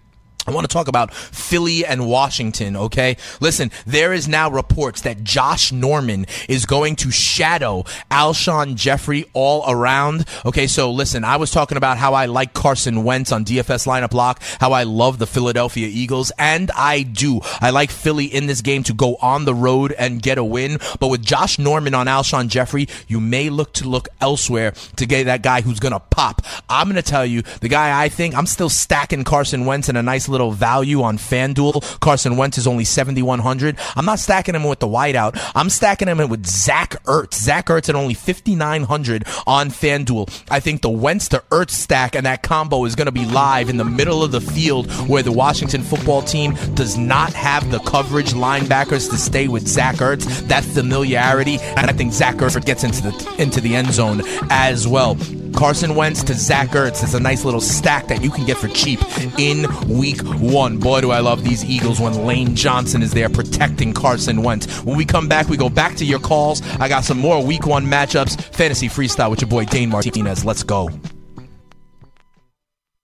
[0.51, 3.17] I want to talk about Philly and Washington, okay?
[3.41, 9.65] Listen, there is now reports that Josh Norman is going to shadow Alshon Jeffery all
[9.71, 10.27] around.
[10.45, 14.13] Okay, so listen, I was talking about how I like Carson Wentz on DFS lineup
[14.13, 17.41] lock, how I love the Philadelphia Eagles, and I do.
[17.61, 20.79] I like Philly in this game to go on the road and get a win.
[20.99, 25.25] But with Josh Norman on Alshon Jeffery, you may look to look elsewhere to get
[25.27, 26.43] that guy who's going to pop.
[26.69, 29.95] I'm going to tell you, the guy I think, I'm still stacking Carson Wentz in
[29.95, 32.01] a nice little value on FanDuel.
[32.01, 33.77] Carson Wentz is only 7,100.
[33.97, 35.39] I'm not stacking him with the whiteout.
[35.55, 37.35] I'm stacking him with Zach Ertz.
[37.35, 40.45] Zach Ertz at only 5,900 on FanDuel.
[40.51, 43.69] I think the Wentz to Ertz stack and that combo is going to be live
[43.69, 47.81] in the middle of the field where the Washington football team does not have the
[47.81, 50.25] coverage linebackers to stay with Zach Ertz.
[50.49, 54.87] That familiarity, and I think Zach Ertz gets into the into the end zone as
[54.87, 55.17] well.
[55.55, 58.69] Carson Wentz to Zach Ertz is a nice little stack that you can get for
[58.69, 59.01] cheap
[59.39, 60.79] in week one.
[60.79, 64.83] Boy, do I love these Eagles when Lane Johnson is there protecting Carson Wentz.
[64.83, 66.63] When we come back, we go back to your calls.
[66.79, 70.45] I got some more week one matchups, fantasy freestyle with your boy Dane Martinez.
[70.45, 70.91] Let's go.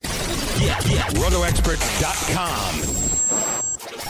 [0.02, 1.08] Yeah, yeah.
[1.10, 2.76] RotoExpert.com.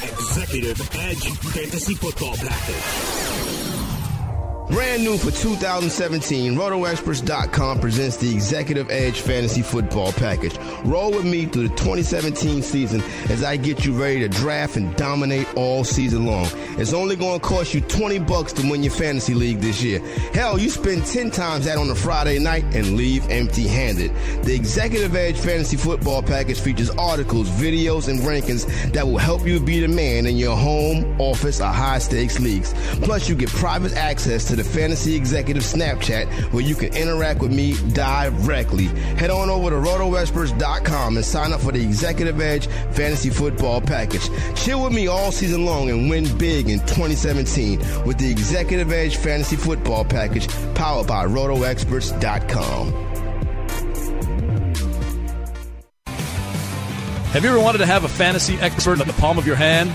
[0.02, 3.35] Executive Edge Fantasy Football Package.
[4.68, 10.58] Brand new for 2017, RotoExperts.com presents the Executive Edge Fantasy Football Package.
[10.84, 13.00] Roll with me through the 2017 season
[13.30, 16.48] as I get you ready to draft and dominate all season long.
[16.78, 20.00] It's only going to cost you 20 bucks to win your fantasy league this year.
[20.34, 24.10] Hell, you spend 10 times that on a Friday night and leave empty-handed.
[24.42, 29.60] The Executive Edge Fantasy Football Package features articles, videos, and rankings that will help you
[29.60, 32.74] be the man in your home, office, or high-stakes leagues.
[33.02, 37.52] Plus, you get private access to the Fantasy Executive Snapchat where you can interact with
[37.52, 38.84] me directly.
[39.16, 44.28] Head on over to RotoExperts.com and sign up for the Executive Edge Fantasy Football Package.
[44.56, 49.16] Chill with me all season long and win big in 2017 with the Executive Edge
[49.16, 53.06] Fantasy Football Package powered by RotoExperts.com.
[57.36, 59.94] Have you ever wanted to have a fantasy expert in the palm of your hand?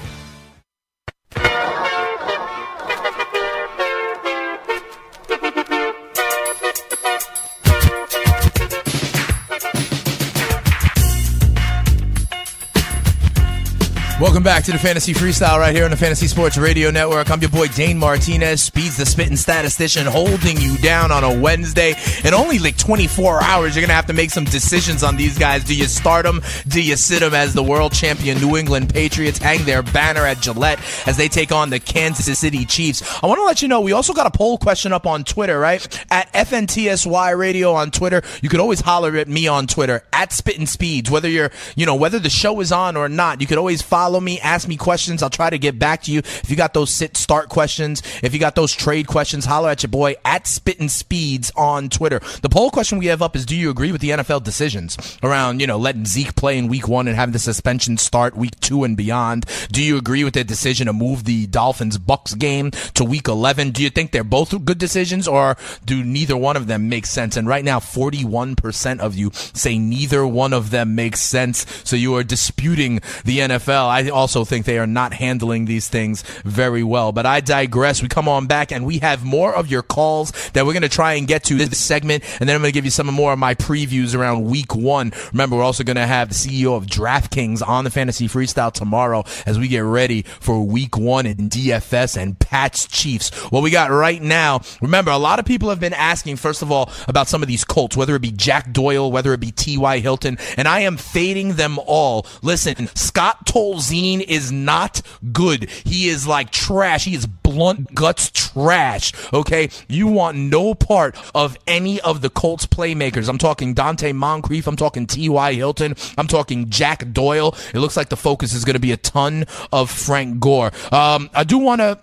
[14.41, 17.29] Welcome back to the Fantasy Freestyle right here on the Fantasy Sports Radio Network.
[17.29, 21.93] I'm your boy Dane Martinez, Speeds the Spitting Statistician, holding you down on a Wednesday.
[22.25, 25.37] In only like 24 hours, you're going to have to make some decisions on these
[25.37, 25.63] guys.
[25.63, 26.41] Do you start them?
[26.67, 30.39] Do you sit them as the world champion New England Patriots hang their banner at
[30.39, 33.03] Gillette as they take on the Kansas City Chiefs?
[33.21, 35.59] I want to let you know we also got a poll question up on Twitter,
[35.59, 35.85] right?
[36.09, 38.23] At FNTSY Radio on Twitter.
[38.41, 41.11] You could always holler at me on Twitter at Spitting Speeds.
[41.11, 44.19] Whether you're, you know, whether the show is on or not, you could always follow
[44.19, 45.21] me, ask me questions.
[45.23, 46.19] I'll try to get back to you.
[46.19, 49.83] If you got those sit start questions, if you got those trade questions, holler at
[49.83, 52.21] your boy at Spitting Speeds on Twitter.
[52.41, 55.59] The poll question we have up is: Do you agree with the NFL decisions around,
[55.59, 58.83] you know, letting Zeke play in Week One and having the suspension start Week Two
[58.83, 59.45] and beyond?
[59.71, 63.71] Do you agree with their decision to move the Dolphins Bucks game to Week 11?
[63.71, 67.37] Do you think they're both good decisions, or do neither one of them make sense?
[67.37, 71.65] And right now, 41% of you say neither one of them makes sense.
[71.83, 73.87] So you are disputing the NFL.
[73.87, 77.11] I also think they are not handling these things very well.
[77.11, 78.03] But I digress.
[78.03, 80.89] We come on back and we have more of your calls that we're going to
[80.89, 82.23] try and get to this segment.
[82.39, 85.11] And then I'm going to give you some more of my previews around week one.
[85.31, 89.23] Remember, we're also going to have the CEO of DraftKings on the Fantasy Freestyle tomorrow
[89.47, 93.33] as we get ready for week one in DFS and Pats Chiefs.
[93.51, 96.71] What we got right now, remember, a lot of people have been asking, first of
[96.71, 99.97] all, about some of these Colts, whether it be Jack Doyle, whether it be T.Y.
[99.97, 102.27] Hilton, and I am fading them all.
[102.43, 105.69] Listen, Scott Tolzien is not good.
[105.69, 107.05] He is like trash.
[107.05, 109.13] He is blunt guts trash.
[109.31, 109.69] Okay.
[109.87, 113.29] You want no part of any of the Colts playmakers.
[113.29, 114.67] I'm talking Donte Moncrief.
[114.67, 115.53] I'm talking T.Y.
[115.53, 115.95] Hilton.
[116.17, 117.55] I'm talking Jack Doyle.
[117.73, 120.71] It looks like the focus is going to be a ton of Frank Gore.
[120.91, 121.99] Um, I do want to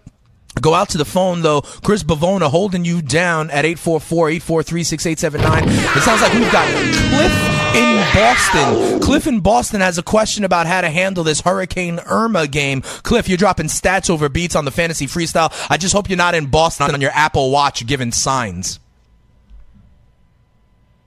[0.61, 1.61] Go out to the phone though.
[1.61, 5.97] Chris Bavona holding you down at 844-843-6879.
[5.97, 9.01] It sounds like we've got Cliff in Boston.
[9.01, 12.83] Cliff in Boston has a question about how to handle this Hurricane Irma game.
[12.83, 15.53] Cliff, you're dropping stats over beats on the fantasy freestyle.
[15.71, 18.81] I just hope you're not in Boston on your Apple Watch giving signs.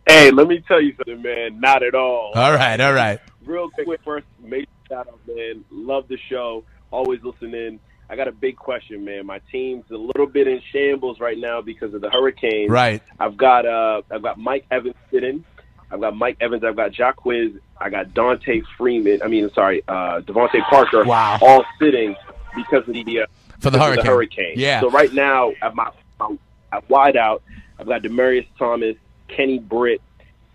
[0.08, 1.60] Hey, let me tell you something, man.
[1.60, 2.32] Not at all.
[2.36, 3.19] All right, all right.
[3.45, 5.63] Real quick, first, major shout out, man.
[5.71, 6.63] Love the show.
[6.91, 7.80] Always listening.
[8.10, 9.26] I got a big question, man.
[9.26, 12.69] My team's a little bit in shambles right now because of the hurricane.
[12.69, 13.02] Right.
[13.19, 15.45] I've got uh, I've got Mike Evans sitting.
[15.91, 16.63] I've got Mike Evans.
[16.63, 17.60] I've got Jacquizz.
[17.77, 19.21] I got Dante Freeman.
[19.23, 21.04] I mean, sorry, uh, DeVante Parker.
[21.04, 21.38] Wow.
[21.41, 22.15] All sitting
[22.56, 23.25] because of the uh,
[23.60, 24.06] For the hurricane.
[24.06, 24.54] hurricane.
[24.56, 24.82] Yeah.
[24.82, 26.38] So right now, at my, my
[26.71, 27.43] at wide out,
[27.77, 28.95] I've got Demaryius Thomas,
[29.27, 30.01] Kenny Britt,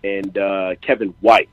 [0.03, 1.49] and uh, Kevin White.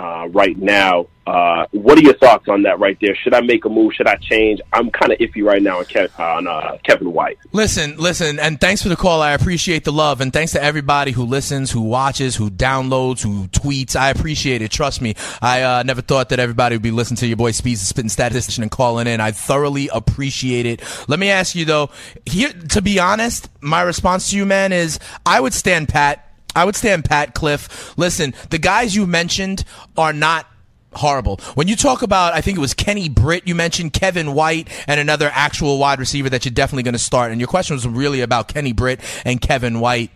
[0.00, 3.14] Uh, right now, uh, what are your thoughts on that right there?
[3.14, 3.92] Should I make a move?
[3.92, 4.58] Should I change?
[4.72, 7.36] I'm kind of iffy right now on, Kev- on uh, Kevin White.
[7.52, 9.20] Listen, listen, and thanks for the call.
[9.20, 13.46] I appreciate the love, and thanks to everybody who listens, who watches, who downloads, who
[13.48, 13.94] tweets.
[13.94, 14.70] I appreciate it.
[14.70, 17.86] Trust me, I uh, never thought that everybody would be listening to your boy Speeds,
[17.86, 19.20] spitting statistician, and calling in.
[19.20, 20.82] I thoroughly appreciate it.
[21.08, 21.90] Let me ask you though,
[22.24, 26.29] here to be honest, my response to you, man, is I would stand pat.
[26.54, 27.96] I would stand pat, Cliff.
[27.98, 29.64] Listen, the guys you mentioned
[29.96, 30.46] are not
[30.92, 31.36] horrible.
[31.54, 34.98] When you talk about, I think it was Kenny Britt, you mentioned Kevin White and
[34.98, 37.30] another actual wide receiver that you're definitely going to start.
[37.30, 40.10] And your question was really about Kenny Britt and Kevin White.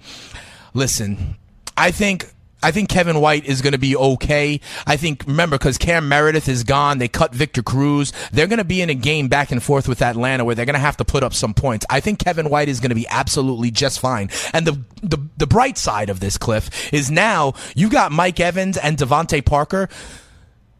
[0.73, 1.37] Listen,
[1.77, 2.34] I think.
[2.65, 4.59] I think Kevin White is going to be okay.
[4.87, 8.13] I think, remember, because Cam Meredith is gone, they cut Victor Cruz.
[8.33, 10.73] They're going to be in a game back and forth with Atlanta where they're going
[10.73, 11.85] to have to put up some points.
[11.91, 14.31] I think Kevin White is going to be absolutely just fine.
[14.55, 18.79] And the, the, the bright side of this, Cliff, is now you got Mike Evans
[18.79, 19.91] and DeVante Parker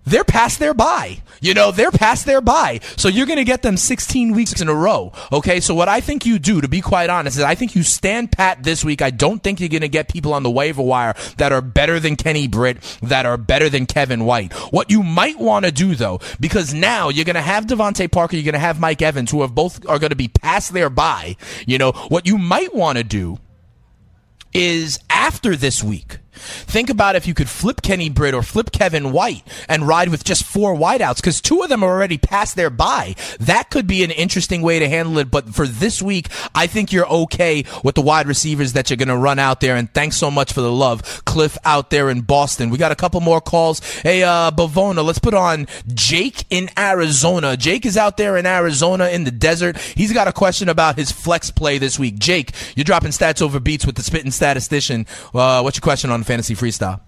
[0.05, 1.23] they're past their bye.
[1.41, 2.81] You know, they're past their bye.
[2.97, 5.13] So you're going to get them 16 weeks in a row.
[5.33, 5.61] Okay.
[5.61, 8.33] So what I think you do, to be quite honest, is I think you stand
[8.33, 9.03] pat this week.
[9.03, 12.01] I don't think you're going to get people on the waiver wire that are better
[12.01, 14.53] than Kenny Britt, that are better than Kevin White.
[14.73, 18.37] What you might want to do though, because now you're going to have DeVante Parker,
[18.37, 20.91] you're going to have Mike Evans, who have both are going to be past their
[20.91, 21.37] bye.
[21.67, 23.39] You know, what you might want to do
[24.53, 26.19] is after this week.
[26.35, 30.25] Think about if you could flip Kenny Britt or flip Kevin White and ride with
[30.25, 33.15] just four wideouts because two of them are already past their bye.
[33.41, 35.31] That could be an interesting way to handle it.
[35.31, 39.09] But for this week, I think you're okay with the wide receivers that you're going
[39.09, 39.77] to run out there.
[39.77, 42.71] And thanks so much for the love, Cliff out there in Boston.
[42.71, 43.81] We got a couple more calls.
[44.01, 47.57] Hey, uh, Bavona, let's put on Jake in Arizona.
[47.57, 49.79] Jake is out there in Arizona in the desert.
[49.79, 52.19] He's got a question about his flex play this week.
[52.19, 55.07] Jake, you're dropping stats over beats with the spitting statistician.
[55.35, 57.01] Uh, what's your question on fantasy freestyle?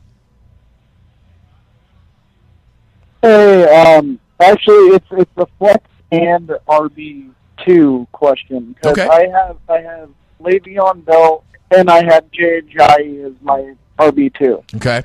[3.23, 3.65] Hey,
[3.97, 7.31] um, actually, it's it's a flex and RB
[7.65, 9.09] two question because Okay.
[9.09, 10.11] I have I have
[10.41, 11.43] Le'Veon Bell
[11.75, 15.03] and I have Jay Ajayi as my RB two, Okay.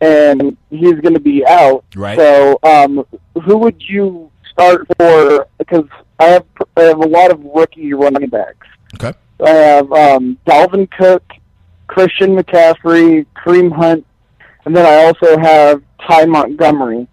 [0.00, 1.84] and he's going to be out.
[1.94, 2.18] Right.
[2.18, 3.06] So, um,
[3.44, 5.86] who would you start for because
[6.18, 6.44] I have
[6.76, 8.66] I have a lot of rookie running backs.
[8.94, 9.16] Okay.
[9.44, 11.24] I have um, Dalvin Cook,
[11.86, 14.06] Christian McCaffrey, Kareem Hunt,
[14.64, 17.06] and then I also have Ty Montgomery.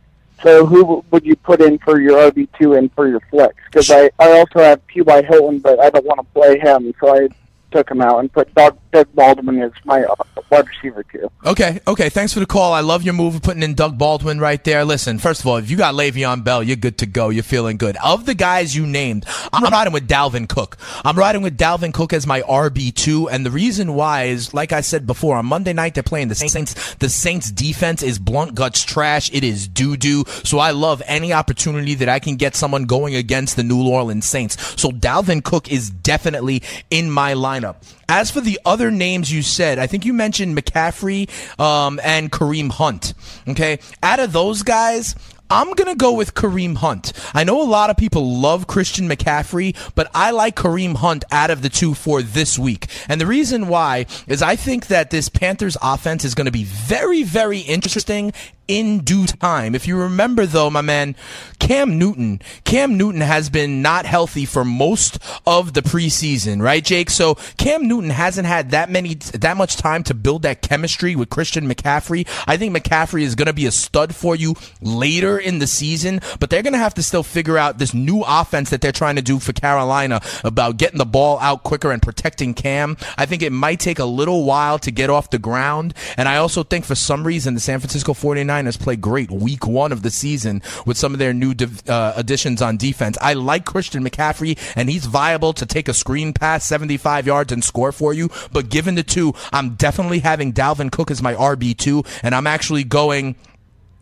[0.44, 3.54] So who would you put in for your RB two and for your flex?
[3.66, 5.24] Because I I also have T.Y.
[5.24, 7.30] Hilton, but I don't want to play him, so I
[7.72, 10.16] took him out and put Doug, Doug Baldwin is my uh,
[10.50, 11.32] wide receiver too.
[11.46, 12.10] Okay, okay.
[12.10, 12.74] Thanks for the call.
[12.74, 14.84] I love your move of putting in Doug Baldwin right there.
[14.86, 17.30] Listen, first of all, if you got Le'Veon Bell, you're good to go.
[17.30, 17.96] You're feeling good.
[18.04, 20.78] Of the guys you named, I'm riding with Dalvin Cook.
[21.06, 24.72] I'm riding with Dalvin Cook as my RB two, and the reason why is, like
[24.74, 26.96] I said before, on Monday night they're playing the Saints.
[26.96, 29.30] The Saints defense is blunt guts trash.
[29.34, 30.26] It is doo doo.
[30.44, 34.26] So I love any opportunity that I can get someone going against the New Orleans
[34.26, 34.58] Saints.
[34.80, 37.78] So Dalvin Cook is definitely in my lineup.
[38.12, 42.70] As for the other names you said, I think you mentioned McCaffrey um, and Kareem
[42.70, 43.14] Hunt.
[43.48, 45.16] Okay, out of those guys.
[45.52, 47.12] I'm going to go with Kareem Hunt.
[47.34, 51.50] I know a lot of people love Christian McCaffrey, but I like Kareem Hunt out
[51.50, 52.88] of the two for this week.
[53.10, 56.64] And the reason why is I think that this Panthers offense is going to be
[56.64, 58.32] very, very interesting
[58.72, 59.76] in due time.
[59.76, 61.18] If you remember though, my man,
[61.60, 67.10] Cam Newton, Cam Newton has been not healthy for most of the preseason, right, Jake?
[67.10, 71.30] So Cam Newton hasn't had that many, that much time to build that chemistry with
[71.30, 72.26] Christian McCaffrey.
[72.48, 76.22] I think McCaffrey is going to be a stud for you later in the season,
[76.40, 79.16] but they're going to have to still figure out this new offense that they're trying
[79.16, 82.98] to do for Carolina about getting the ball out quicker and protecting Cam.
[83.18, 85.94] I think it might take a little while to get off the ground.
[86.18, 89.92] And I also think for some reason the San Francisco 49ers play great week one
[89.92, 93.18] of the season with some of their new div- uh, additions on defense.
[93.22, 97.64] I like Christian McCaffrey, and he's viable to take a screen pass 75 yards and
[97.64, 98.30] score for you.
[98.52, 102.84] But given the two, I'm definitely having Dalvin Cook as my RB2, and I'm actually
[102.84, 103.36] going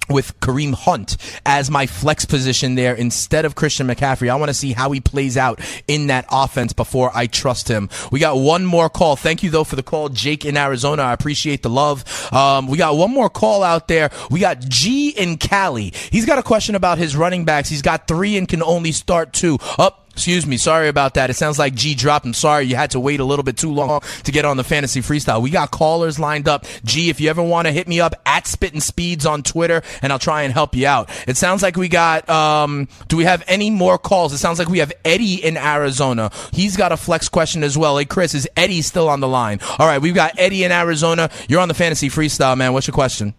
[0.09, 4.29] with Kareem Hunt as my flex position there instead of Christian McCaffrey.
[4.29, 7.89] I want to see how he plays out in that offense before I trust him.
[8.11, 9.15] We got one more call.
[9.15, 11.03] Thank you though for the call, Jake in Arizona.
[11.03, 12.03] I appreciate the love.
[12.33, 14.09] Um, we got one more call out there.
[14.29, 15.93] We got G in Cali.
[16.11, 17.69] He's got a question about his running backs.
[17.69, 19.57] He's got three and can only start two.
[19.77, 20.08] Up.
[20.11, 20.57] Excuse me.
[20.57, 21.29] Sorry about that.
[21.29, 22.25] It sounds like G dropped.
[22.25, 24.63] I'm sorry you had to wait a little bit too long to get on the
[24.63, 25.41] fantasy freestyle.
[25.41, 26.65] We got callers lined up.
[26.83, 30.11] G, if you ever want to hit me up at Spittin' Speeds on Twitter, and
[30.11, 31.09] I'll try and help you out.
[31.27, 32.29] It sounds like we got.
[32.29, 34.33] Um, do we have any more calls?
[34.33, 36.31] It sounds like we have Eddie in Arizona.
[36.51, 37.97] He's got a flex question as well.
[37.97, 39.59] Hey, Chris, is Eddie still on the line?
[39.77, 41.29] All right, we've got Eddie in Arizona.
[41.47, 42.73] You're on the fantasy freestyle, man.
[42.73, 43.33] What's your question?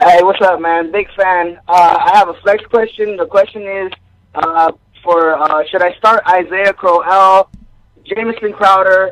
[0.00, 0.92] Hey, what's up, man?
[0.92, 1.58] Big fan.
[1.66, 3.16] Uh, I have a flex question.
[3.16, 3.92] The question is
[4.32, 4.70] uh,
[5.02, 7.50] for uh, should I start Isaiah Crowell,
[8.04, 9.10] Jamison Crowder,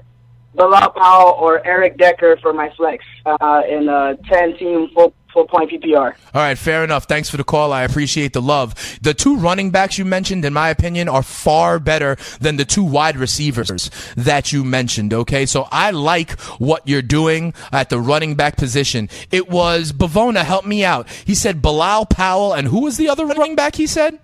[0.55, 5.47] Bilal Powell, or Eric Decker for my flex uh, in a 10 team full, full
[5.47, 6.15] point PPR?
[6.35, 7.05] All right, fair enough.
[7.05, 7.71] Thanks for the call.
[7.71, 8.75] I appreciate the love.
[9.03, 12.83] The two running backs you mentioned, in my opinion, are far better than the two
[12.83, 15.13] wide receivers that you mentioned.
[15.13, 19.11] Okay, so I like what you're doing at the running back position.
[19.31, 21.07] It was Bavona, help me out.
[21.11, 24.19] He said Bilal Powell, and who was the other running back he said?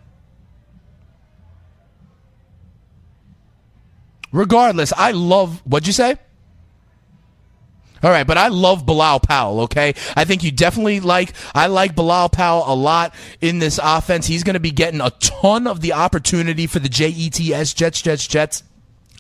[4.32, 6.16] Regardless, I love, what'd you say?
[8.02, 9.94] All right, but I love Bilal Powell, okay?
[10.16, 14.26] I think you definitely like, I like Bilal Powell a lot in this offense.
[14.26, 18.26] He's going to be getting a ton of the opportunity for the JETS, Jets, Jets,
[18.26, 18.64] Jets.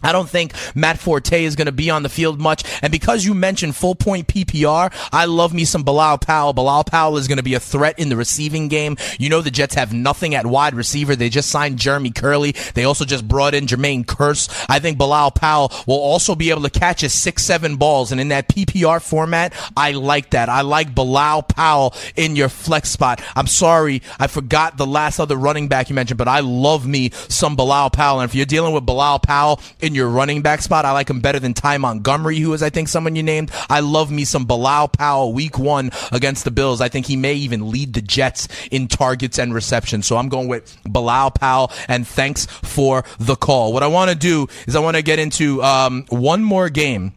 [0.02, 2.64] I don't think Matt Forte is going to be on the field much.
[2.82, 6.52] And because you mentioned full point PPR, I love me some Bilal Powell.
[6.52, 8.96] Bilal Powell is going to be a threat in the receiving game.
[9.18, 11.16] You know, the Jets have nothing at wide receiver.
[11.16, 12.52] They just signed Jeremy Kerley.
[12.74, 14.48] They also just brought in Jermaine Kearse.
[14.68, 18.12] I think Bilal Powell will also be able to catch his six, seven balls.
[18.12, 20.48] And in that PPR format, I like that.
[20.48, 23.22] I like Bilal Powell in your flex spot.
[23.36, 24.02] I'm sorry.
[24.18, 27.90] I forgot the last other running back you mentioned, but I love me some Bilal
[27.90, 28.20] Powell.
[28.20, 30.84] And if you're dealing with Bilal Powell in your running back spot.
[30.84, 33.50] I like him better than Ty Montgomery, who is, I think, someone you named.
[33.68, 36.80] I love me some Bilal Powell week one against the Bills.
[36.80, 40.06] I think he may even lead the Jets in targets and receptions.
[40.06, 43.72] So I'm going with Bilal Powell, and thanks for the call.
[43.72, 47.14] What I want to do is I want to get into um, one more game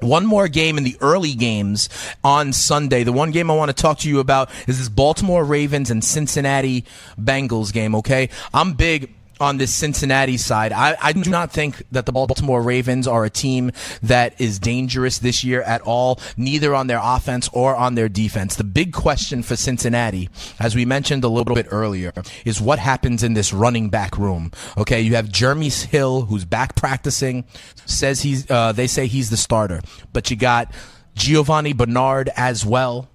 [0.00, 1.88] one more game in the early games
[2.22, 3.02] on Sunday.
[3.02, 6.04] The one game I want to talk to you about is this Baltimore Ravens and
[6.04, 6.84] Cincinnati
[7.18, 8.28] Bengals game, okay?
[8.52, 10.72] I'm big on this Cincinnati side.
[10.72, 13.70] I, I, do not think that the Baltimore Ravens are a team
[14.02, 18.56] that is dangerous this year at all, neither on their offense or on their defense.
[18.56, 22.12] The big question for Cincinnati, as we mentioned a little bit earlier,
[22.44, 24.52] is what happens in this running back room.
[24.78, 27.44] Okay, you have Jeremy Hill, who's back practicing,
[27.84, 29.80] says he's, uh, they say he's the starter,
[30.12, 30.72] but you got
[31.14, 33.08] Giovani Bernard as well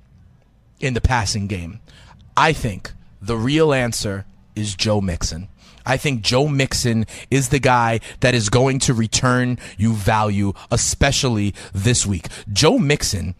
[0.79, 1.79] in the passing game.
[2.37, 2.91] I think
[3.21, 5.47] the real answer is Joe Mixon.
[5.85, 11.53] I think Joe Mixon is the guy that is going to return you value, especially
[11.73, 12.27] this week.
[12.51, 13.35] Joe Mixon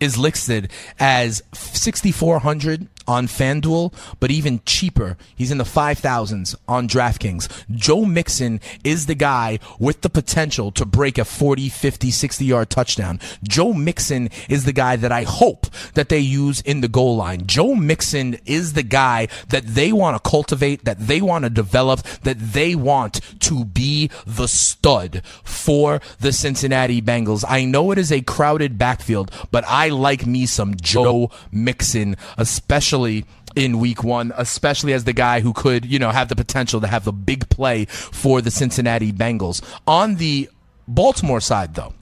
[0.00, 5.16] is listed as 6400 on FanDuel, but even cheaper.
[5.34, 7.64] He's in the 5000s on DraftKings.
[7.70, 12.70] Joe Mixon is the guy with the potential to break a 40, 50, 60 yard
[12.70, 13.20] touchdown.
[13.42, 17.46] Joe Mixon is the guy that I hope that they use in the goal line.
[17.46, 22.00] Joe Mixon is the guy that they want to cultivate, that they want to develop,
[22.22, 27.44] that they want to be the stud for the Cincinnati Bengals.
[27.46, 32.93] I know it is a crowded backfield, but I like me some Joe Mixon, especially
[32.94, 33.24] especially
[33.56, 36.86] in week one, especially as the guy who could, you know, have the potential to
[36.86, 39.62] have the big play for the Cincinnati Bengals.
[39.86, 40.48] On the
[40.86, 41.92] Baltimore side, though,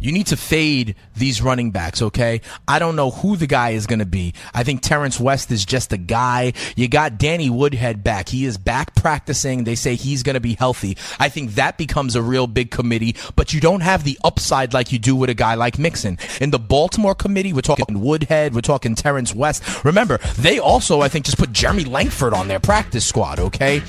[0.00, 2.40] you need to fade these running backs, okay?
[2.66, 4.34] I don't know who the guy is going to be.
[4.54, 6.52] I think Terrance West is just a guy.
[6.76, 8.28] You got Danny Woodhead back.
[8.28, 9.64] He is back practicing.
[9.64, 10.96] They say he's going to be healthy.
[11.18, 14.92] I think that becomes a real big committee, but you don't have the upside like
[14.92, 16.18] you do with a guy like Mixon.
[16.40, 19.84] In the Baltimore committee, we're talking Woodhead, we're talking Terrance West.
[19.84, 23.82] Remember, they also, I think, just put Jeremy Langford on their practice squad, okay?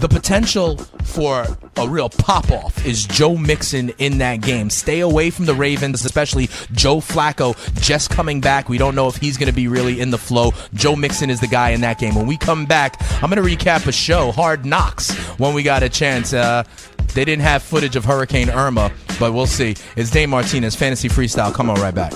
[0.00, 1.46] The potential for
[1.76, 4.70] a real pop off is Joe Mixon in that game.
[4.70, 8.70] Stay away from the Ravens, especially Joe Flacco just coming back.
[8.70, 10.52] We don't know if he's going to be really in the flow.
[10.72, 12.14] Joe Mixon is the guy in that game.
[12.14, 15.82] When we come back, I'm going to recap a show, Hard Knocks, when we got
[15.82, 16.32] a chance.
[16.32, 16.64] Uh,
[17.14, 19.76] they didn't have footage of Hurricane Irma, but we'll see.
[19.96, 21.52] It's Dane Martinez, Fantasy Freestyle.
[21.52, 22.14] Come on right back.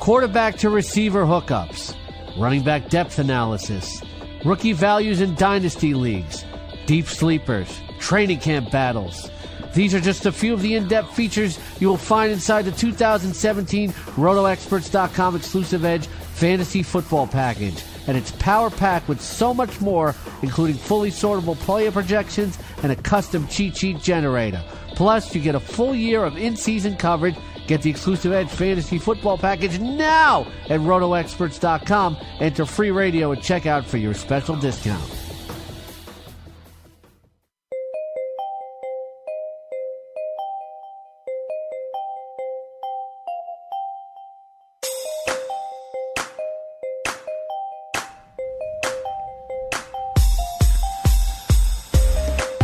[0.00, 1.94] Quarterback to receiver hookups,
[2.38, 4.02] running back depth analysis
[4.44, 6.44] rookie values in dynasty leagues,
[6.86, 9.30] deep sleepers, training camp battles.
[9.74, 12.72] These are just a few of the in depth features you will find inside the
[12.72, 17.84] 2017 RotoExperts.com exclusive Edge Fantasy Football Package.
[18.06, 22.96] And it's power packed with so much more, including fully sortable player projections and a
[22.96, 24.64] custom cheat sheet generator.
[24.94, 27.36] Plus, you get a full year of in season coverage
[27.68, 32.16] Get the exclusive Edge Fantasy Football Package now at RotoExperts.com.
[32.40, 35.17] Enter free radio at checkout for your special discount.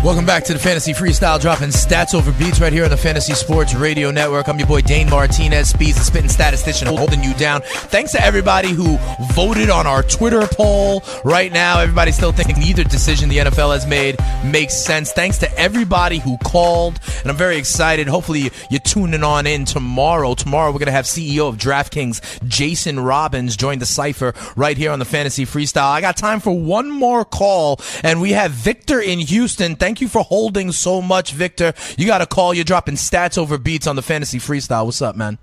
[0.05, 3.33] Welcome back to the Fantasy Freestyle, dropping stats over beats right here on the Fantasy
[3.33, 4.49] Sports Radio Network.
[4.49, 7.63] I'm your boy Dane Martinez, Speeds, the spitting statistician, holding you down.
[7.63, 8.99] Thanks to everybody who
[9.33, 11.03] voted on our Twitter poll.
[11.25, 15.11] Right now, everybody's still thinking neither decision the NFL has made makes sense.
[15.11, 18.07] Thanks to everybody who called, and I'm very excited.
[18.07, 20.35] Hopefully, you're tuning on in tomorrow.
[20.35, 24.91] Tomorrow, we're going to have CEO of DraftKings, Jason Robins, join the cipher right here
[24.91, 25.91] on the Fantasy Freestyle.
[25.91, 29.77] I got time for one more call, and we have Victor in Houston.
[29.77, 31.73] Thank Thank you for holding so much, Victor.
[31.97, 32.53] You got a call.
[32.53, 34.87] You're dropping stats over beats on the fantasy freestyle.
[34.87, 35.39] What's up, man?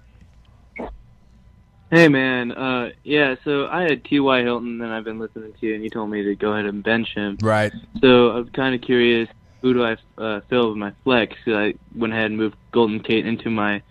[1.90, 3.36] Hey man, uh, yeah.
[3.46, 4.42] So I had T.Y.
[4.42, 6.84] Hilton, and I've been listening to you, and you told me to go ahead and
[6.84, 7.38] bench him.
[7.42, 7.72] Right.
[8.02, 9.30] So I'm kind of curious,
[9.62, 11.38] who do I uh, fill with my flex?
[11.46, 13.82] So I went ahead and moved Golden Tate into my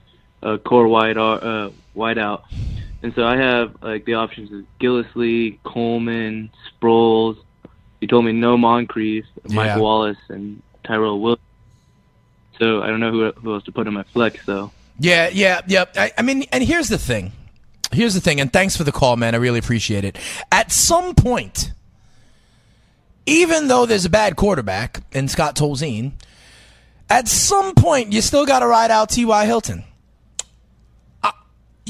[0.42, 2.44] uh, core wide uh, wide out,
[3.02, 7.38] and so I have like the options of Gillislee, Coleman, Sproles,
[8.00, 9.78] you told me no Moncrief, Mike yeah.
[9.78, 11.42] Wallace, and Tyrell Williams.
[12.58, 14.70] So I don't know who, who else to put in my flex though.
[14.98, 15.86] Yeah, yeah, yeah.
[15.96, 17.32] I, I mean, and here's the thing.
[17.92, 19.34] Here's the thing, and thanks for the call, man.
[19.34, 20.18] I really appreciate it.
[20.52, 21.72] At some point,
[23.26, 26.12] even though there's a bad quarterback in Scott Tolzien,
[27.08, 29.46] at some point you still got to ride out T.Y.
[29.46, 29.84] Hilton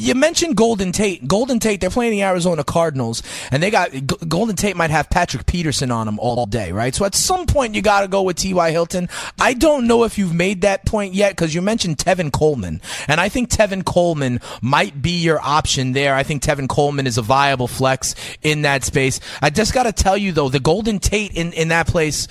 [0.01, 1.27] you mentioned Golden Tate.
[1.27, 3.91] Golden Tate, they're playing the Arizona Cardinals, and they got
[4.29, 6.95] Golden Tate might have Patrick Peterson on them all day, right?
[6.95, 8.71] So at some point, you got to go with T.Y.
[8.71, 9.09] Hilton.
[9.39, 13.21] I don't know if you've made that point yet because you mentioned Tevin Coleman, and
[13.21, 16.15] I think Tevin Coleman might be your option there.
[16.15, 19.21] I think Tevin Coleman is a viable flex in that space.
[19.43, 22.29] I just got to tell you though, the Golden Tate in in that place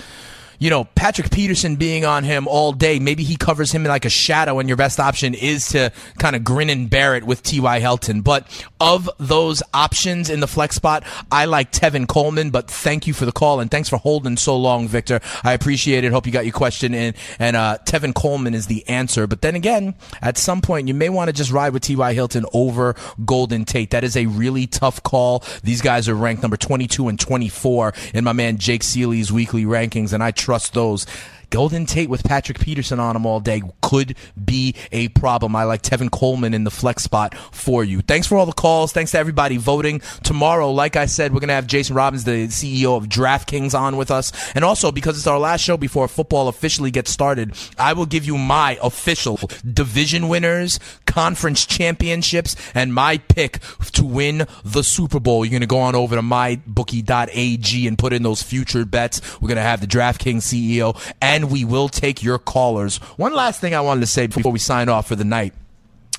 [0.60, 4.06] you know, Patrick Peterson being on him all day, maybe he covers him in like
[4.06, 7.42] a shadow, and your best option is to kind of grin and bear it with
[7.44, 7.80] T.Y.
[7.80, 8.22] Hilton.
[8.22, 8.46] But
[8.80, 13.26] of those options in the flex spot, I like Tevin Coleman, but thank you for
[13.26, 15.22] the call, and thanks for holding so long, Victor.
[15.44, 16.12] I appreciate it.
[16.12, 17.16] Hope you got your question in.
[17.40, 19.28] And uh, Tevin Coleman is the answer.
[19.28, 22.14] But then again, at some point, you may want to just ride with T.Y.
[22.14, 22.96] Hilton over
[23.26, 23.92] Golden Tate.
[23.92, 25.44] That is a really tough call.
[25.64, 30.12] These guys are ranked number 22 and 24 in my man Jake Ciely's weekly rankings,
[30.12, 31.06] and I trust those.
[31.50, 35.56] Golden Tate with Patrick Peterson on him all day could be a problem.
[35.56, 38.02] I like Tevin Coleman in the flex spot for you.
[38.02, 38.92] Thanks for all the calls.
[38.92, 40.02] Thanks to everybody voting.
[40.24, 43.98] Tomorrow, like I said, we're going to have Jason Robins, the CEO of DraftKings, on
[43.98, 44.32] with us.
[44.54, 48.26] And also, because it's our last show before football officially gets started, I will give
[48.26, 49.40] you my official
[49.72, 53.60] division winners, conference championships, and my pick
[53.94, 55.46] to win the Super Bowl.
[55.46, 59.22] You're going to go on over to mybookie.ag and put in those future bets.
[59.42, 62.98] We're going to have the DraftKings CEO, and we will take your callers.
[63.18, 65.54] One last thing I wanted to say before we sign off for the night.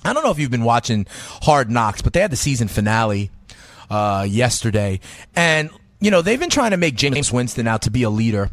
[0.04, 1.06] I don't know if you've been watching
[1.42, 3.30] Hard Knocks, but they had the season finale
[3.90, 5.00] uh, yesterday,
[5.36, 8.50] and you know they've been trying to make Jameis Winston out to be a leader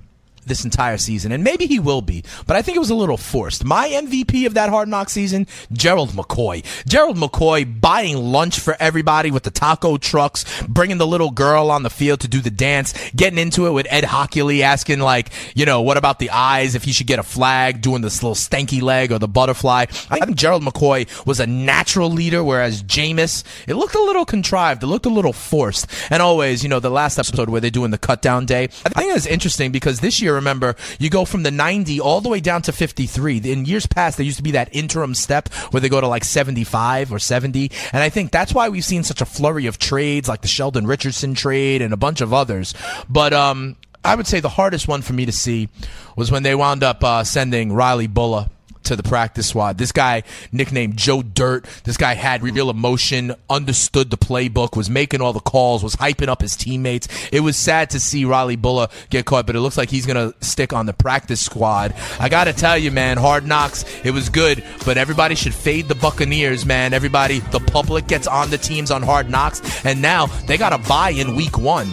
[0.48, 3.18] this entire season, and maybe he will be, but I think it was a little
[3.18, 3.64] forced.
[3.64, 6.64] My MVP of that Hard Knock season, Gerald McCoy.
[6.86, 11.84] Gerald McCoy buying lunch for everybody with the taco trucks, bringing the little girl on
[11.84, 15.66] the field to do the dance, getting into it with Ed Hochuli, asking like, you
[15.66, 16.76] know, what about the eyes?
[16.76, 19.86] If he should get a flag, doing this little stanky leg or the butterfly.
[20.10, 24.84] I think Gerald McCoy was a natural leader, whereas Jameis, it looked a little contrived,
[24.84, 25.88] it looked a little forced.
[26.10, 28.90] And always, you know, the last episode where they're doing the cut down day, I
[28.90, 32.40] think it's interesting because this year remember, you go from the 90 all the way
[32.40, 33.38] down to 53.
[33.38, 36.24] In years past, there used to be that interim step where they go to like
[36.24, 37.72] 75 or 70.
[37.92, 40.88] And I think that's why we've seen such a flurry of trades like the Sheldon
[40.88, 42.74] Richardson trade and a bunch of others.
[43.10, 45.68] But, um, I would say the hardest one for me to see
[46.16, 48.50] was when they wound up uh, sending Riley Bullough
[48.88, 49.78] to the practice squad.
[49.78, 55.22] This guy, nicknamed Joe Dirt, this guy had real emotion, understood the playbook, was making
[55.22, 57.08] all the calls, was hyping up his teammates.
[57.32, 60.32] It was sad to see Riley Bullough get caught, but it looks like he's going
[60.32, 61.94] to stick on the practice squad.
[62.20, 65.88] I got to tell you, man, hard knocks, it was good, but everybody should fade
[65.88, 66.94] the Buccaneers, man.
[66.94, 70.90] Everybody, the public gets on the teams on hard knocks, and now they got to
[70.90, 71.88] buy in week one.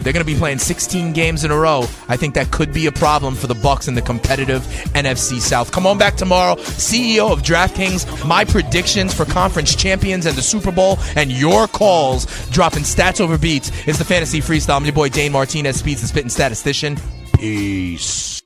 [0.00, 1.84] They're going to be playing 16 games in a row.
[2.08, 4.62] I think that could be a problem for the Bucks in the competitive
[4.94, 5.72] NFC South.
[5.72, 6.56] Come on back tomorrow.
[6.56, 12.26] CEO of DraftKings, my predictions for conference champions and the Super Bowl, and your calls
[12.50, 13.70] dropping stats over beats.
[13.86, 14.76] It's the Fantasy Freestyle.
[14.76, 16.98] I'm your boy Dane Martinez, Speeds the Spitting Statistician.
[17.36, 18.39] Peace.